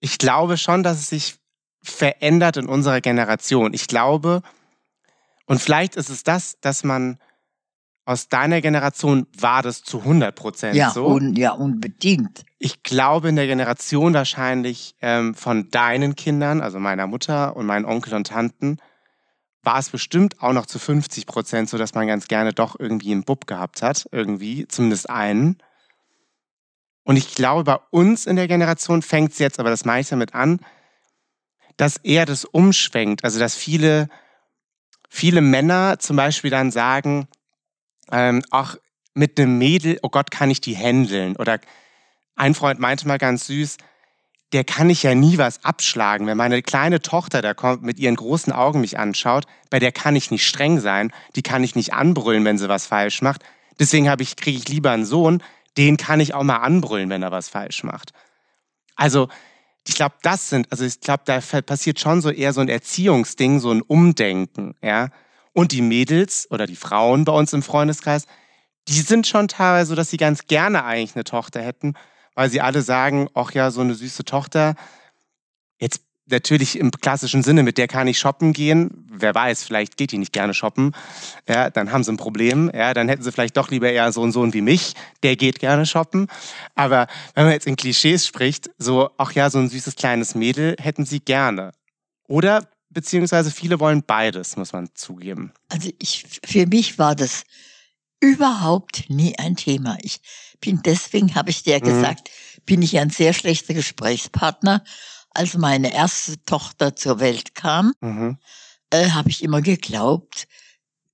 ich 0.00 0.18
glaube 0.18 0.56
schon, 0.56 0.82
dass 0.82 0.98
es 0.98 1.08
sich 1.08 1.36
verändert 1.82 2.56
in 2.56 2.66
unserer 2.66 3.00
Generation. 3.00 3.72
Ich 3.72 3.86
glaube, 3.86 4.42
und 5.46 5.60
vielleicht 5.60 5.96
ist 5.96 6.10
es 6.10 6.24
das, 6.24 6.58
dass 6.60 6.84
man 6.84 7.18
aus 8.08 8.28
deiner 8.28 8.62
Generation 8.62 9.26
war 9.36 9.60
das 9.60 9.82
zu 9.82 9.98
100 9.98 10.34
Prozent 10.34 10.74
Ja, 10.74 10.88
so. 10.90 11.08
un, 11.08 11.36
ja, 11.36 11.52
unbedingt. 11.52 12.46
Ich 12.58 12.82
glaube, 12.82 13.28
in 13.28 13.36
der 13.36 13.46
Generation 13.46 14.14
wahrscheinlich 14.14 14.96
ähm, 15.02 15.34
von 15.34 15.70
deinen 15.70 16.16
Kindern, 16.16 16.62
also 16.62 16.78
meiner 16.78 17.06
Mutter 17.06 17.54
und 17.54 17.66
meinen 17.66 17.84
Onkel 17.84 18.14
und 18.14 18.28
Tanten, 18.28 18.78
war 19.62 19.78
es 19.78 19.90
bestimmt 19.90 20.40
auch 20.40 20.54
noch 20.54 20.64
zu 20.64 20.78
50 20.78 21.26
Prozent 21.26 21.68
so, 21.68 21.76
dass 21.76 21.92
man 21.92 22.06
ganz 22.06 22.28
gerne 22.28 22.54
doch 22.54 22.80
irgendwie 22.80 23.12
einen 23.12 23.24
Bub 23.24 23.46
gehabt 23.46 23.82
hat. 23.82 24.08
Irgendwie, 24.10 24.66
zumindest 24.68 25.10
einen. 25.10 25.58
Und 27.04 27.16
ich 27.16 27.34
glaube, 27.34 27.62
bei 27.64 27.78
uns 27.90 28.24
in 28.24 28.36
der 28.36 28.48
Generation 28.48 29.02
fängt 29.02 29.32
es 29.32 29.38
jetzt, 29.38 29.60
aber 29.60 29.68
das 29.68 29.84
mache 29.84 30.00
ich 30.00 30.08
damit 30.08 30.34
an, 30.34 30.60
dass 31.76 31.98
eher 31.98 32.24
das 32.24 32.46
umschwenkt. 32.46 33.22
Also, 33.22 33.38
dass 33.38 33.54
viele, 33.54 34.08
viele 35.10 35.42
Männer 35.42 35.98
zum 35.98 36.16
Beispiel 36.16 36.50
dann 36.50 36.70
sagen, 36.70 37.28
ähm, 38.12 38.42
auch 38.50 38.76
mit 39.14 39.38
einem 39.38 39.58
Mädel, 39.58 39.98
oh 40.02 40.08
Gott, 40.08 40.30
kann 40.30 40.50
ich 40.50 40.60
die 40.60 40.74
händeln? 40.74 41.36
Oder 41.36 41.60
ein 42.36 42.54
Freund 42.54 42.78
meinte 42.80 43.08
mal 43.08 43.18
ganz 43.18 43.46
süß, 43.46 43.78
der 44.52 44.64
kann 44.64 44.88
ich 44.88 45.02
ja 45.02 45.14
nie 45.14 45.36
was 45.36 45.64
abschlagen. 45.64 46.26
Wenn 46.26 46.36
meine 46.36 46.62
kleine 46.62 47.02
Tochter 47.02 47.42
da 47.42 47.52
kommt, 47.52 47.82
mit 47.82 47.98
ihren 47.98 48.16
großen 48.16 48.52
Augen 48.52 48.80
mich 48.80 48.98
anschaut, 48.98 49.44
bei 49.70 49.78
der 49.78 49.92
kann 49.92 50.16
ich 50.16 50.30
nicht 50.30 50.46
streng 50.46 50.80
sein, 50.80 51.12
die 51.36 51.42
kann 51.42 51.64
ich 51.64 51.74
nicht 51.74 51.92
anbrüllen, 51.92 52.44
wenn 52.44 52.58
sie 52.58 52.68
was 52.68 52.86
falsch 52.86 53.20
macht. 53.20 53.42
Deswegen 53.78 54.10
ich, 54.20 54.36
kriege 54.36 54.56
ich 54.58 54.68
lieber 54.68 54.90
einen 54.92 55.04
Sohn, 55.04 55.42
den 55.76 55.96
kann 55.96 56.20
ich 56.20 56.34
auch 56.34 56.42
mal 56.42 56.56
anbrüllen, 56.56 57.10
wenn 57.10 57.22
er 57.22 57.30
was 57.30 57.48
falsch 57.48 57.84
macht. 57.84 58.12
Also, 58.96 59.28
ich 59.86 59.94
glaube, 59.94 60.16
das 60.22 60.48
sind, 60.50 60.70
also 60.70 60.84
ich 60.84 61.00
glaube, 61.00 61.22
da 61.24 61.40
passiert 61.62 62.00
schon 62.00 62.20
so 62.20 62.30
eher 62.30 62.52
so 62.52 62.60
ein 62.60 62.68
Erziehungsding, 62.68 63.60
so 63.60 63.70
ein 63.70 63.82
Umdenken, 63.82 64.74
ja. 64.82 65.08
Und 65.58 65.72
die 65.72 65.82
Mädels 65.82 66.46
oder 66.52 66.68
die 66.68 66.76
Frauen 66.76 67.24
bei 67.24 67.32
uns 67.32 67.52
im 67.52 67.64
Freundeskreis, 67.64 68.26
die 68.86 69.00
sind 69.00 69.26
schon 69.26 69.48
teilweise 69.48 69.88
so, 69.88 69.96
dass 69.96 70.08
sie 70.08 70.16
ganz 70.16 70.46
gerne 70.46 70.84
eigentlich 70.84 71.16
eine 71.16 71.24
Tochter 71.24 71.60
hätten, 71.60 71.94
weil 72.36 72.48
sie 72.48 72.60
alle 72.60 72.80
sagen, 72.80 73.28
ach 73.34 73.50
ja, 73.50 73.72
so 73.72 73.80
eine 73.80 73.96
süße 73.96 74.24
Tochter. 74.24 74.76
Jetzt 75.80 76.02
natürlich 76.26 76.78
im 76.78 76.92
klassischen 76.92 77.42
Sinne, 77.42 77.64
mit 77.64 77.76
der 77.76 77.88
kann 77.88 78.06
ich 78.06 78.20
shoppen 78.20 78.52
gehen. 78.52 79.04
Wer 79.10 79.34
weiß, 79.34 79.64
vielleicht 79.64 79.96
geht 79.96 80.12
die 80.12 80.18
nicht 80.18 80.32
gerne 80.32 80.54
shoppen. 80.54 80.94
Ja, 81.48 81.70
dann 81.70 81.90
haben 81.90 82.04
sie 82.04 82.12
ein 82.12 82.18
Problem. 82.18 82.70
Ja, 82.72 82.94
dann 82.94 83.08
hätten 83.08 83.24
sie 83.24 83.32
vielleicht 83.32 83.56
doch 83.56 83.68
lieber 83.68 83.90
eher 83.90 84.12
so 84.12 84.22
einen 84.22 84.30
Sohn 84.30 84.54
wie 84.54 84.60
mich, 84.60 84.92
der 85.24 85.34
geht 85.34 85.58
gerne 85.58 85.86
shoppen. 85.86 86.28
Aber 86.76 87.08
wenn 87.34 87.46
man 87.46 87.52
jetzt 87.52 87.66
in 87.66 87.74
Klischees 87.74 88.28
spricht, 88.28 88.70
so, 88.78 89.10
ach 89.18 89.32
ja, 89.32 89.50
so 89.50 89.58
ein 89.58 89.68
süßes 89.68 89.96
kleines 89.96 90.36
Mädel 90.36 90.76
hätten 90.78 91.04
sie 91.04 91.18
gerne. 91.18 91.72
Oder 92.28 92.68
beziehungsweise 92.90 93.50
viele 93.50 93.80
wollen 93.80 94.02
beides, 94.06 94.56
muss 94.56 94.72
man 94.72 94.90
zugeben. 94.94 95.52
Also 95.68 95.90
ich, 95.98 96.24
für 96.44 96.66
mich 96.66 96.98
war 96.98 97.14
das 97.14 97.44
überhaupt 98.20 99.08
nie 99.08 99.38
ein 99.38 99.56
Thema. 99.56 99.96
Ich 100.02 100.20
bin 100.60 100.80
deswegen, 100.84 101.34
habe 101.34 101.50
ich 101.50 101.62
dir 101.62 101.78
Mhm. 101.78 101.84
gesagt, 101.84 102.30
bin 102.66 102.82
ich 102.82 102.98
ein 102.98 103.10
sehr 103.10 103.32
schlechter 103.32 103.74
Gesprächspartner. 103.74 104.82
Als 105.30 105.54
meine 105.54 105.92
erste 105.92 106.42
Tochter 106.44 106.96
zur 106.96 107.20
Welt 107.20 107.54
kam, 107.54 107.92
Mhm. 108.00 108.38
äh, 108.90 109.10
habe 109.10 109.30
ich 109.30 109.42
immer 109.42 109.60
geglaubt, 109.62 110.48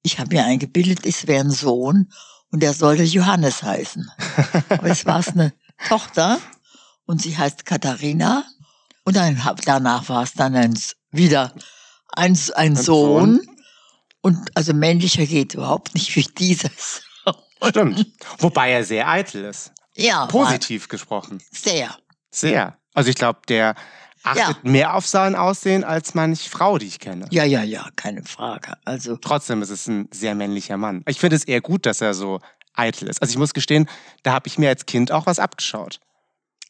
ich 0.03 0.19
habe 0.19 0.35
mir 0.37 0.45
eingebildet, 0.45 1.05
es 1.05 1.27
wäre 1.27 1.45
ein 1.45 1.51
Sohn 1.51 2.13
und 2.51 2.63
er 2.63 2.73
sollte 2.75 3.03
Johannes 3.03 3.63
heißen. 3.63 4.11
Aber 4.69 4.89
es 4.89 5.05
war 5.07 5.21
es 5.21 5.29
eine 5.29 5.53
Tochter 5.89 6.41
und 7.05 7.21
sie 7.21 7.37
heißt 7.37 7.67
Katharina 7.67 8.45
und 9.05 9.17
dann 9.17 9.41
danach 9.65 10.09
war 10.09 10.23
es 10.23 10.33
dann 10.35 10.55
ein, 10.55 10.79
wieder 11.17 11.53
ein, 12.13 12.33
S- 12.33 12.51
ein 12.51 12.77
Sohn. 12.77 13.37
Sohn. 13.37 13.57
Und 14.23 14.39
also 14.55 14.73
männlicher 14.73 15.27
geht 15.27 15.55
überhaupt 15.55 15.95
nicht 15.95 16.15
wie 16.17 16.23
dieses. 16.23 17.03
Stimmt. 17.67 18.07
Wobei 18.39 18.71
er 18.73 18.85
sehr 18.85 19.09
eitel 19.09 19.45
ist. 19.45 19.73
Ja, 19.97 20.27
Positiv 20.27 20.89
gesprochen. 20.89 21.43
sehr. 21.51 21.97
Sehr. 22.31 22.77
Also 22.95 23.11
ich 23.11 23.17
glaube, 23.17 23.41
der 23.49 23.75
achtet 24.23 24.65
mehr 24.65 24.95
auf 24.95 25.07
sein 25.07 25.35
Aussehen 25.35 25.85
als 25.85 26.15
manch 26.15 26.49
Frau, 26.51 26.79
die 26.79 26.87
ich 26.87 26.99
kenne. 26.99 27.27
Ja, 27.31 27.45
ja, 27.45 27.63
ja, 27.63 27.89
keine 27.97 28.23
Frage. 28.25 28.75
Also 28.85 29.17
Trotzdem 29.17 29.63
ist 29.63 29.71
es 29.71 29.87
ein 29.87 30.09
sehr 30.13 30.35
männlicher 30.35 30.77
Mann. 30.77 31.03
Ich 31.07 31.21
finde 31.21 31.37
es 31.37 31.45
eher 31.45 31.61
gut, 31.61 31.87
dass 31.87 32.01
er 32.01 32.13
so 32.15 32.41
eitel 32.75 33.09
ist. 33.09 33.23
Also 33.23 33.33
ich 33.33 33.39
muss 33.39 33.55
gestehen, 33.55 33.89
da 34.25 34.33
habe 34.33 34.47
ich 34.49 34.59
mir 34.59 34.69
als 34.71 34.85
Kind 34.87 35.13
auch 35.13 35.27
was 35.27 35.39
abgeschaut. 35.39 36.01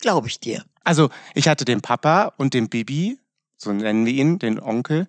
glaube 0.01 0.29
ich 0.29 0.39
dir. 0.41 0.65
Also 0.85 1.09
ich 1.35 1.49
hatte 1.49 1.65
den 1.65 1.81
Papa 1.81 2.35
und 2.37 2.53
den 2.55 2.69
Bibi, 2.69 3.19
so 3.57 3.73
nennen 3.73 4.07
wir 4.07 4.13
ihn, 4.13 4.39
den 4.39 4.61
Onkel. 4.61 5.07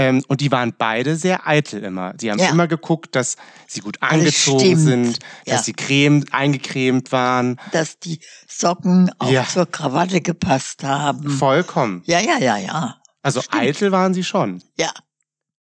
Ähm, 0.00 0.22
und 0.28 0.40
die 0.40 0.52
waren 0.52 0.74
beide 0.78 1.16
sehr 1.16 1.48
eitel 1.48 1.82
immer. 1.82 2.14
Sie 2.20 2.30
haben 2.30 2.38
Ja. 2.38 2.50
immer 2.50 2.68
geguckt, 2.68 3.16
dass 3.16 3.36
sie 3.66 3.80
gut 3.80 4.00
angezogen 4.00 4.76
sind, 4.78 5.18
dass 5.44 5.56
Ja. 5.56 5.62
sie 5.64 5.72
creme, 5.72 6.24
eingecremt 6.30 7.10
waren. 7.10 7.58
Dass 7.72 7.98
die 7.98 8.20
Socken 8.46 9.10
auch 9.18 9.30
Ja. 9.30 9.44
zur 9.44 9.66
Krawatte 9.66 10.20
gepasst 10.20 10.84
haben. 10.84 11.28
Vollkommen. 11.28 12.02
Ja, 12.06 12.20
ja, 12.20 12.38
ja, 12.38 12.56
ja. 12.58 12.96
Also 13.22 13.40
Stimmt. 13.42 13.60
eitel 13.62 13.90
waren 13.90 14.14
sie 14.14 14.22
schon. 14.22 14.62
Ja. 14.76 14.92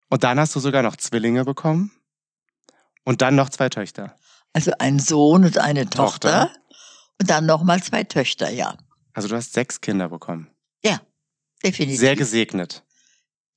Und 0.08 0.24
dann 0.24 0.40
hast 0.40 0.56
du 0.56 0.60
sogar 0.60 0.82
noch 0.82 0.96
Zwillinge 0.96 1.44
bekommen. 1.44 1.90
Und 3.04 3.20
dann 3.20 3.34
noch 3.34 3.50
zwei 3.50 3.68
Töchter. 3.68 4.16
Also 4.54 4.72
ein 4.78 4.98
Sohn 4.98 5.44
und 5.44 5.58
eine 5.58 5.90
Tochter. 5.90 6.48
Tochter. 6.48 6.50
Und 7.20 7.28
dann 7.30 7.44
nochmal 7.46 7.82
zwei 7.82 8.04
Töchter, 8.04 8.50
ja. 8.50 8.76
Also 9.12 9.28
du 9.28 9.36
hast 9.36 9.52
sechs 9.52 9.80
Kinder 9.82 10.08
bekommen. 10.08 10.48
Definitiv. 11.64 11.98
Sehr 11.98 12.16
gesegnet. 12.16 12.82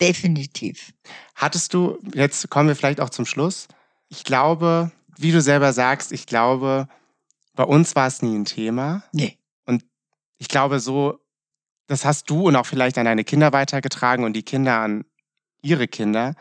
Definitiv. 0.02 0.94
Hattest 1.36 1.74
du, 1.74 2.00
jetzt 2.14 2.50
kommen 2.50 2.68
wir 2.68 2.76
vielleicht 2.76 3.00
auch 3.00 3.10
zum 3.10 3.26
Schluss. 3.26 3.68
Ich 4.10 4.24
glaube, 4.24 4.92
wie 5.18 5.32
du 5.32 5.42
selber 5.42 5.74
sagst, 5.74 6.12
ich 6.12 6.26
glaube, 6.26 6.88
bei 7.56 7.64
uns 7.64 7.96
war 7.96 8.08
es 8.08 8.22
nie 8.22 8.36
ein 8.36 8.46
Thema. 8.46 9.04
Nee. 9.12 9.38
Ich 10.38 10.50
glaube, 10.50 10.80
so, 10.80 11.20
das 11.88 12.04
hast 12.04 12.30
du 12.30 12.48
und 12.48 12.56
auch 12.56 12.66
vielleicht 12.66 12.98
an 12.98 13.06
deine 13.06 13.24
Kinder 13.24 13.54
weitergetragen 13.54 14.26
und 14.26 14.34
die 14.34 14.44
Kinder 14.44 14.80
an 14.80 15.06
ihre 15.62 15.88
Kinder, 15.88 16.36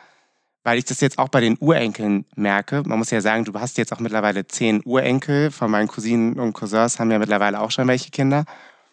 weil 0.64 0.78
ich 0.78 0.84
das 0.84 1.00
jetzt 1.00 1.18
auch 1.18 1.28
bei 1.28 1.40
den 1.40 1.56
Urenkeln 1.58 2.24
merke. 2.34 2.82
Man 2.86 2.98
muss 2.98 3.10
ja 3.10 3.20
sagen, 3.20 3.44
du 3.44 3.52
hast 3.54 3.78
jetzt 3.78 3.92
auch 3.92 4.00
mittlerweile 4.00 4.46
zehn 4.46 4.82
Urenkel. 4.84 5.50
Von 5.50 5.70
meinen 5.70 5.86
Cousinen 5.86 6.40
und 6.40 6.54
Cousins 6.54 6.98
haben 6.98 7.10
ja 7.10 7.18
mittlerweile 7.18 7.60
auch 7.60 7.70
schon 7.70 7.86
welche 7.86 8.10
Kinder. 8.10 8.44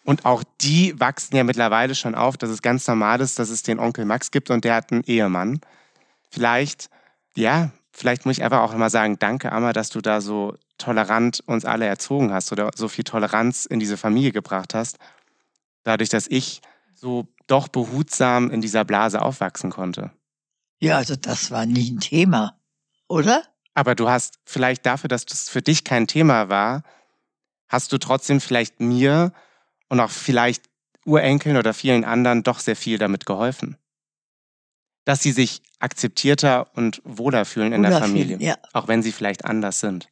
Und 0.04 0.24
auch 0.24 0.42
die 0.60 0.98
wachsen 0.98 1.36
ja 1.36 1.44
mittlerweile 1.44 1.94
schon 1.94 2.14
auf, 2.14 2.36
dass 2.36 2.50
es 2.50 2.62
ganz 2.62 2.86
normal 2.86 3.20
ist, 3.20 3.38
dass 3.38 3.50
es 3.50 3.62
den 3.62 3.78
Onkel 3.78 4.04
Max 4.04 4.30
gibt 4.30 4.50
und 4.50 4.64
der 4.64 4.74
hat 4.74 4.90
einen 4.90 5.04
Ehemann. 5.04 5.60
Vielleicht, 6.30 6.90
ja, 7.36 7.70
vielleicht 7.92 8.26
muss 8.26 8.38
ich 8.38 8.44
einfach 8.44 8.60
auch 8.60 8.74
mal 8.74 8.90
sagen, 8.90 9.18
danke, 9.18 9.52
Amma, 9.52 9.72
dass 9.72 9.90
du 9.90 10.00
da 10.00 10.20
so 10.20 10.56
tolerant 10.78 11.40
uns 11.46 11.64
alle 11.64 11.86
erzogen 11.86 12.32
hast 12.32 12.50
oder 12.50 12.70
so 12.74 12.88
viel 12.88 13.04
Toleranz 13.04 13.64
in 13.64 13.78
diese 13.78 13.96
Familie 13.96 14.32
gebracht 14.32 14.74
hast. 14.74 14.98
Dadurch, 15.84 16.08
dass 16.08 16.26
ich 16.26 16.62
so 16.94 17.28
doch 17.46 17.68
behutsam 17.68 18.50
in 18.50 18.60
dieser 18.60 18.84
Blase 18.84 19.22
aufwachsen 19.22 19.70
konnte. 19.70 20.10
Ja, 20.80 20.96
also 20.96 21.14
das 21.14 21.50
war 21.52 21.66
nie 21.66 21.92
ein 21.92 22.00
Thema. 22.00 22.58
Oder? 23.08 23.44
Aber 23.74 23.94
du 23.94 24.08
hast 24.08 24.38
vielleicht 24.44 24.84
dafür, 24.84 25.08
dass 25.08 25.26
das 25.26 25.48
für 25.48 25.62
dich 25.62 25.84
kein 25.84 26.06
Thema 26.06 26.48
war, 26.48 26.82
hast 27.68 27.92
du 27.92 27.98
trotzdem 27.98 28.40
vielleicht 28.40 28.80
mir 28.80 29.32
und 29.92 30.00
auch 30.00 30.10
vielleicht 30.10 30.70
Urenkeln 31.04 31.58
oder 31.58 31.74
vielen 31.74 32.06
anderen 32.06 32.42
doch 32.42 32.60
sehr 32.60 32.76
viel 32.76 32.96
damit 32.96 33.26
geholfen. 33.26 33.76
Dass 35.04 35.22
sie 35.22 35.32
sich 35.32 35.60
akzeptierter 35.80 36.74
und 36.74 37.02
wohler 37.04 37.44
fühlen 37.44 37.74
in 37.74 37.82
der 37.82 37.90
Oder 37.90 38.06
viel, 38.06 38.08
Familie. 38.08 38.38
Ja, 38.40 38.56
Auch 38.72 38.88
wenn 38.88 39.02
sie 39.02 39.12
vielleicht 39.12 39.44
anders 39.44 39.80
sind. 39.80 40.08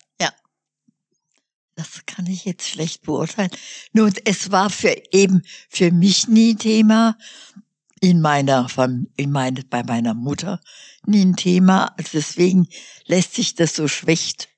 das 1.76 2.02
kann 2.04 2.26
ich 2.26 2.44
jetzt 2.44 2.68
schlecht 2.68 3.00
beurteilen. 3.00 3.48
Nur 3.94 4.12
es 4.26 4.50
war 4.50 4.68
für 4.68 4.94
eben 5.12 5.40
für 5.70 5.90
mich 5.92 6.28
nie 6.28 6.56
Thema. 6.56 7.16
In 8.02 8.20
meiner, 8.20 8.66
in 9.16 9.30
meine, 9.30 9.62
bei 9.64 9.82
meiner 9.82 10.12
Mutter 10.12 10.60
nie 11.06 11.24
ein 11.24 11.36
Thema. 11.36 11.94
Also 11.96 12.10
deswegen 12.12 12.68
lässt 13.06 13.34
sich 13.34 13.54
das 13.54 13.76
so 13.76 13.88
schlecht 13.88 14.50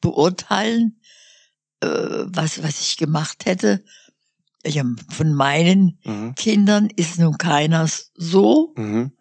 beurteilen, 0.00 1.00
äh, 1.80 1.88
was, 1.88 2.62
was 2.62 2.80
ich 2.80 2.96
gemacht 2.96 3.44
hätte. 3.44 3.82
Ich, 4.62 4.80
von 5.10 5.34
meinen 5.34 5.98
Mhm. 6.04 6.34
Kindern 6.34 6.88
ist 6.96 7.18
nun 7.18 7.38
keiner 7.38 7.86
so. 8.14 8.72
Mhm. 8.76 9.12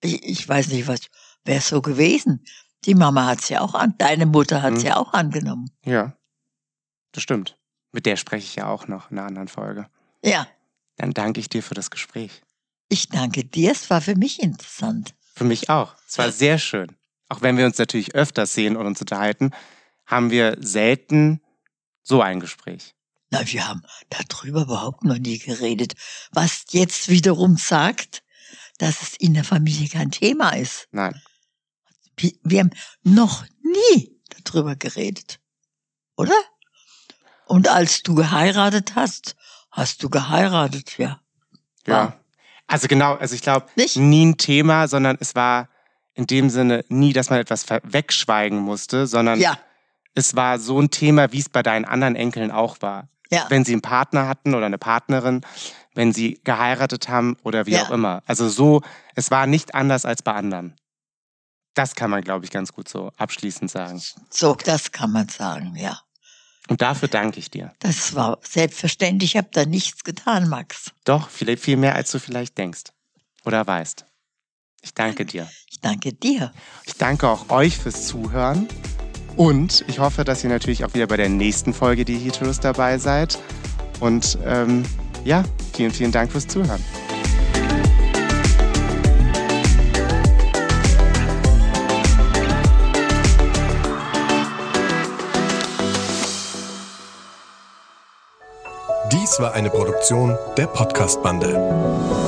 Ich, 0.00 0.22
ich 0.22 0.48
weiß 0.48 0.68
nicht, 0.68 0.86
was 0.86 1.00
wäre 1.44 1.60
so 1.60 1.80
gewesen. 1.82 2.44
Die 2.84 2.94
Mama 2.94 3.26
hat's 3.26 3.48
ja 3.48 3.60
auch 3.62 3.74
an, 3.74 3.94
deine 3.98 4.26
Mutter 4.26 4.62
hat's 4.62 4.80
Mhm. 4.82 4.86
ja 4.86 4.96
auch 4.96 5.12
angenommen. 5.12 5.70
Ja, 5.84 6.16
das 7.12 7.22
stimmt. 7.22 7.56
Mit 7.92 8.06
der 8.06 8.16
spreche 8.16 8.44
ich 8.46 8.56
ja 8.56 8.68
auch 8.68 8.88
noch 8.88 9.10
in 9.10 9.18
einer 9.18 9.26
anderen 9.28 9.48
Folge. 9.48 9.86
Ja, 10.22 10.46
Dann 10.98 11.12
danke 11.12 11.40
ich 11.40 11.48
dir 11.48 11.62
für 11.62 11.74
das 11.74 11.90
Gespräch. 11.90 12.42
ich 12.88 13.08
danke 13.08 13.44
dir. 13.44 13.72
Es 13.72 13.90
war 13.90 14.00
für 14.00 14.14
mich 14.16 14.40
interessant. 14.42 15.14
Für 15.34 15.44
mich 15.44 15.68
auch. 15.70 15.94
Es 16.08 16.16
war 16.18 16.30
sehr 16.32 16.58
schön. 16.58 16.96
Auch 17.28 17.42
wenn 17.42 17.56
wir 17.58 17.66
uns 17.66 17.78
natürlich 17.78 18.14
öfters 18.14 18.54
sehen 18.54 18.76
und 18.76 18.86
uns 18.86 19.00
unterhalten, 19.00 19.50
haben 20.06 20.30
wir 20.30 20.56
selten 20.60 21.40
so 22.02 22.22
ein 22.22 22.38
Gespräch. 22.40 22.94
Na, 23.30 23.40
wir 23.44 23.66
haben 23.66 23.82
darüber 24.08 24.62
überhaupt 24.62 25.04
noch 25.04 25.18
nie 25.18 25.38
geredet. 25.38 25.94
Was 26.32 26.64
jetzt 26.70 27.08
wiederum 27.08 27.56
sagt, 27.56 28.22
dass 28.78 29.02
es 29.02 29.16
in 29.16 29.34
der 29.34 29.44
Familie 29.44 29.88
kein 29.88 30.10
Thema 30.10 30.50
ist. 30.50 30.88
Nein. 30.92 31.20
Wir 32.16 32.60
haben 32.60 32.70
noch 33.02 33.44
nie 33.62 34.16
drüber 34.44 34.76
geredet. 34.76 35.40
Oder? 36.16 36.36
Und 37.46 37.68
als 37.68 38.02
du 38.02 38.14
geheiratet 38.14 38.94
hast, 38.94 39.36
hast 39.70 40.02
du 40.02 40.08
geheiratet, 40.08 40.98
ja. 40.98 41.20
Ja. 41.86 42.18
Also 42.66 42.88
genau, 42.88 43.14
also 43.14 43.34
ich 43.34 43.42
glaube, 43.42 43.66
nie 43.76 44.26
ein 44.26 44.38
Thema, 44.38 44.88
sondern 44.88 45.16
es 45.20 45.34
war 45.34 45.68
in 46.14 46.26
dem 46.26 46.50
Sinne 46.50 46.84
nie, 46.88 47.12
dass 47.12 47.30
man 47.30 47.38
etwas 47.38 47.66
wegschweigen 47.68 48.58
musste, 48.58 49.06
sondern 49.06 49.38
Ja, 49.38 49.58
es 50.14 50.34
war 50.34 50.58
so 50.58 50.80
ein 50.80 50.90
Thema, 50.90 51.30
wie 51.32 51.38
es 51.38 51.48
bei 51.48 51.62
deinen 51.62 51.84
anderen 51.84 52.16
Enkeln 52.16 52.50
auch 52.50 52.80
war. 52.80 53.08
Ja. 53.30 53.46
Wenn 53.48 53.64
sie 53.64 53.72
einen 53.72 53.82
Partner 53.82 54.28
hatten 54.28 54.54
oder 54.54 54.66
eine 54.66 54.78
Partnerin, 54.78 55.40
wenn 55.94 56.12
sie 56.12 56.40
geheiratet 56.44 57.08
haben 57.08 57.36
oder 57.42 57.66
wie 57.66 57.72
Ja. 57.72 57.84
auch 57.84 57.90
immer. 57.90 58.22
Also 58.26 58.48
so, 58.48 58.82
es 59.14 59.30
war 59.30 59.46
nicht 59.46 59.74
anders 59.74 60.04
als 60.04 60.22
bei 60.22 60.32
anderen. 60.32 60.76
Das 61.74 61.94
kann 61.94 62.10
man, 62.10 62.22
glaube 62.22 62.44
ich, 62.44 62.50
ganz 62.50 62.72
gut 62.72 62.88
so 62.88 63.10
abschließend 63.16 63.70
sagen. 63.70 64.02
So, 64.30 64.54
das 64.54 64.92
kann 64.92 65.12
man 65.12 65.28
sagen, 65.28 65.74
ja. 65.76 66.00
Und 66.68 66.80
dafür 66.82 67.08
danke 67.08 67.38
ich 67.38 67.50
dir. 67.50 67.72
Das 67.78 68.14
war 68.14 68.38
selbstverständlich. 68.42 69.34
Ich 69.34 69.36
habe 69.36 69.48
da 69.52 69.64
nichts 69.66 70.02
getan, 70.02 70.48
Max. 70.48 70.90
Doch, 71.04 71.28
viel, 71.30 71.56
viel 71.56 71.76
mehr, 71.76 71.94
als 71.94 72.10
du 72.10 72.18
vielleicht 72.18 72.58
denkst 72.58 72.84
oder 73.44 73.66
weißt. 73.66 74.04
Ich 74.82 74.94
danke 74.94 75.26
dir. 75.26 75.48
Ich 75.70 75.80
danke 75.80 76.12
dir. 76.12 76.52
Ich 76.84 76.94
danke 76.94 77.28
auch 77.28 77.50
euch 77.50 77.78
fürs 77.78 78.06
Zuhören. 78.06 78.68
Und 79.36 79.84
ich 79.86 79.98
hoffe, 79.98 80.24
dass 80.24 80.42
ihr 80.42 80.50
natürlich 80.50 80.84
auch 80.84 80.94
wieder 80.94 81.06
bei 81.06 81.18
der 81.18 81.28
nächsten 81.28 81.74
Folge 81.74 82.04
die 82.04 82.16
Heteros 82.16 82.58
dabei 82.58 82.98
seid. 82.98 83.38
Und 84.00 84.38
ähm, 84.46 84.82
ja, 85.24 85.44
vielen, 85.74 85.90
vielen 85.90 86.12
Dank 86.12 86.32
fürs 86.32 86.46
Zuhören. 86.46 86.82
Dies 99.12 99.38
war 99.38 99.52
eine 99.52 99.70
Produktion 99.70 100.36
der 100.56 100.66
Podcast-Bande. 100.66 102.25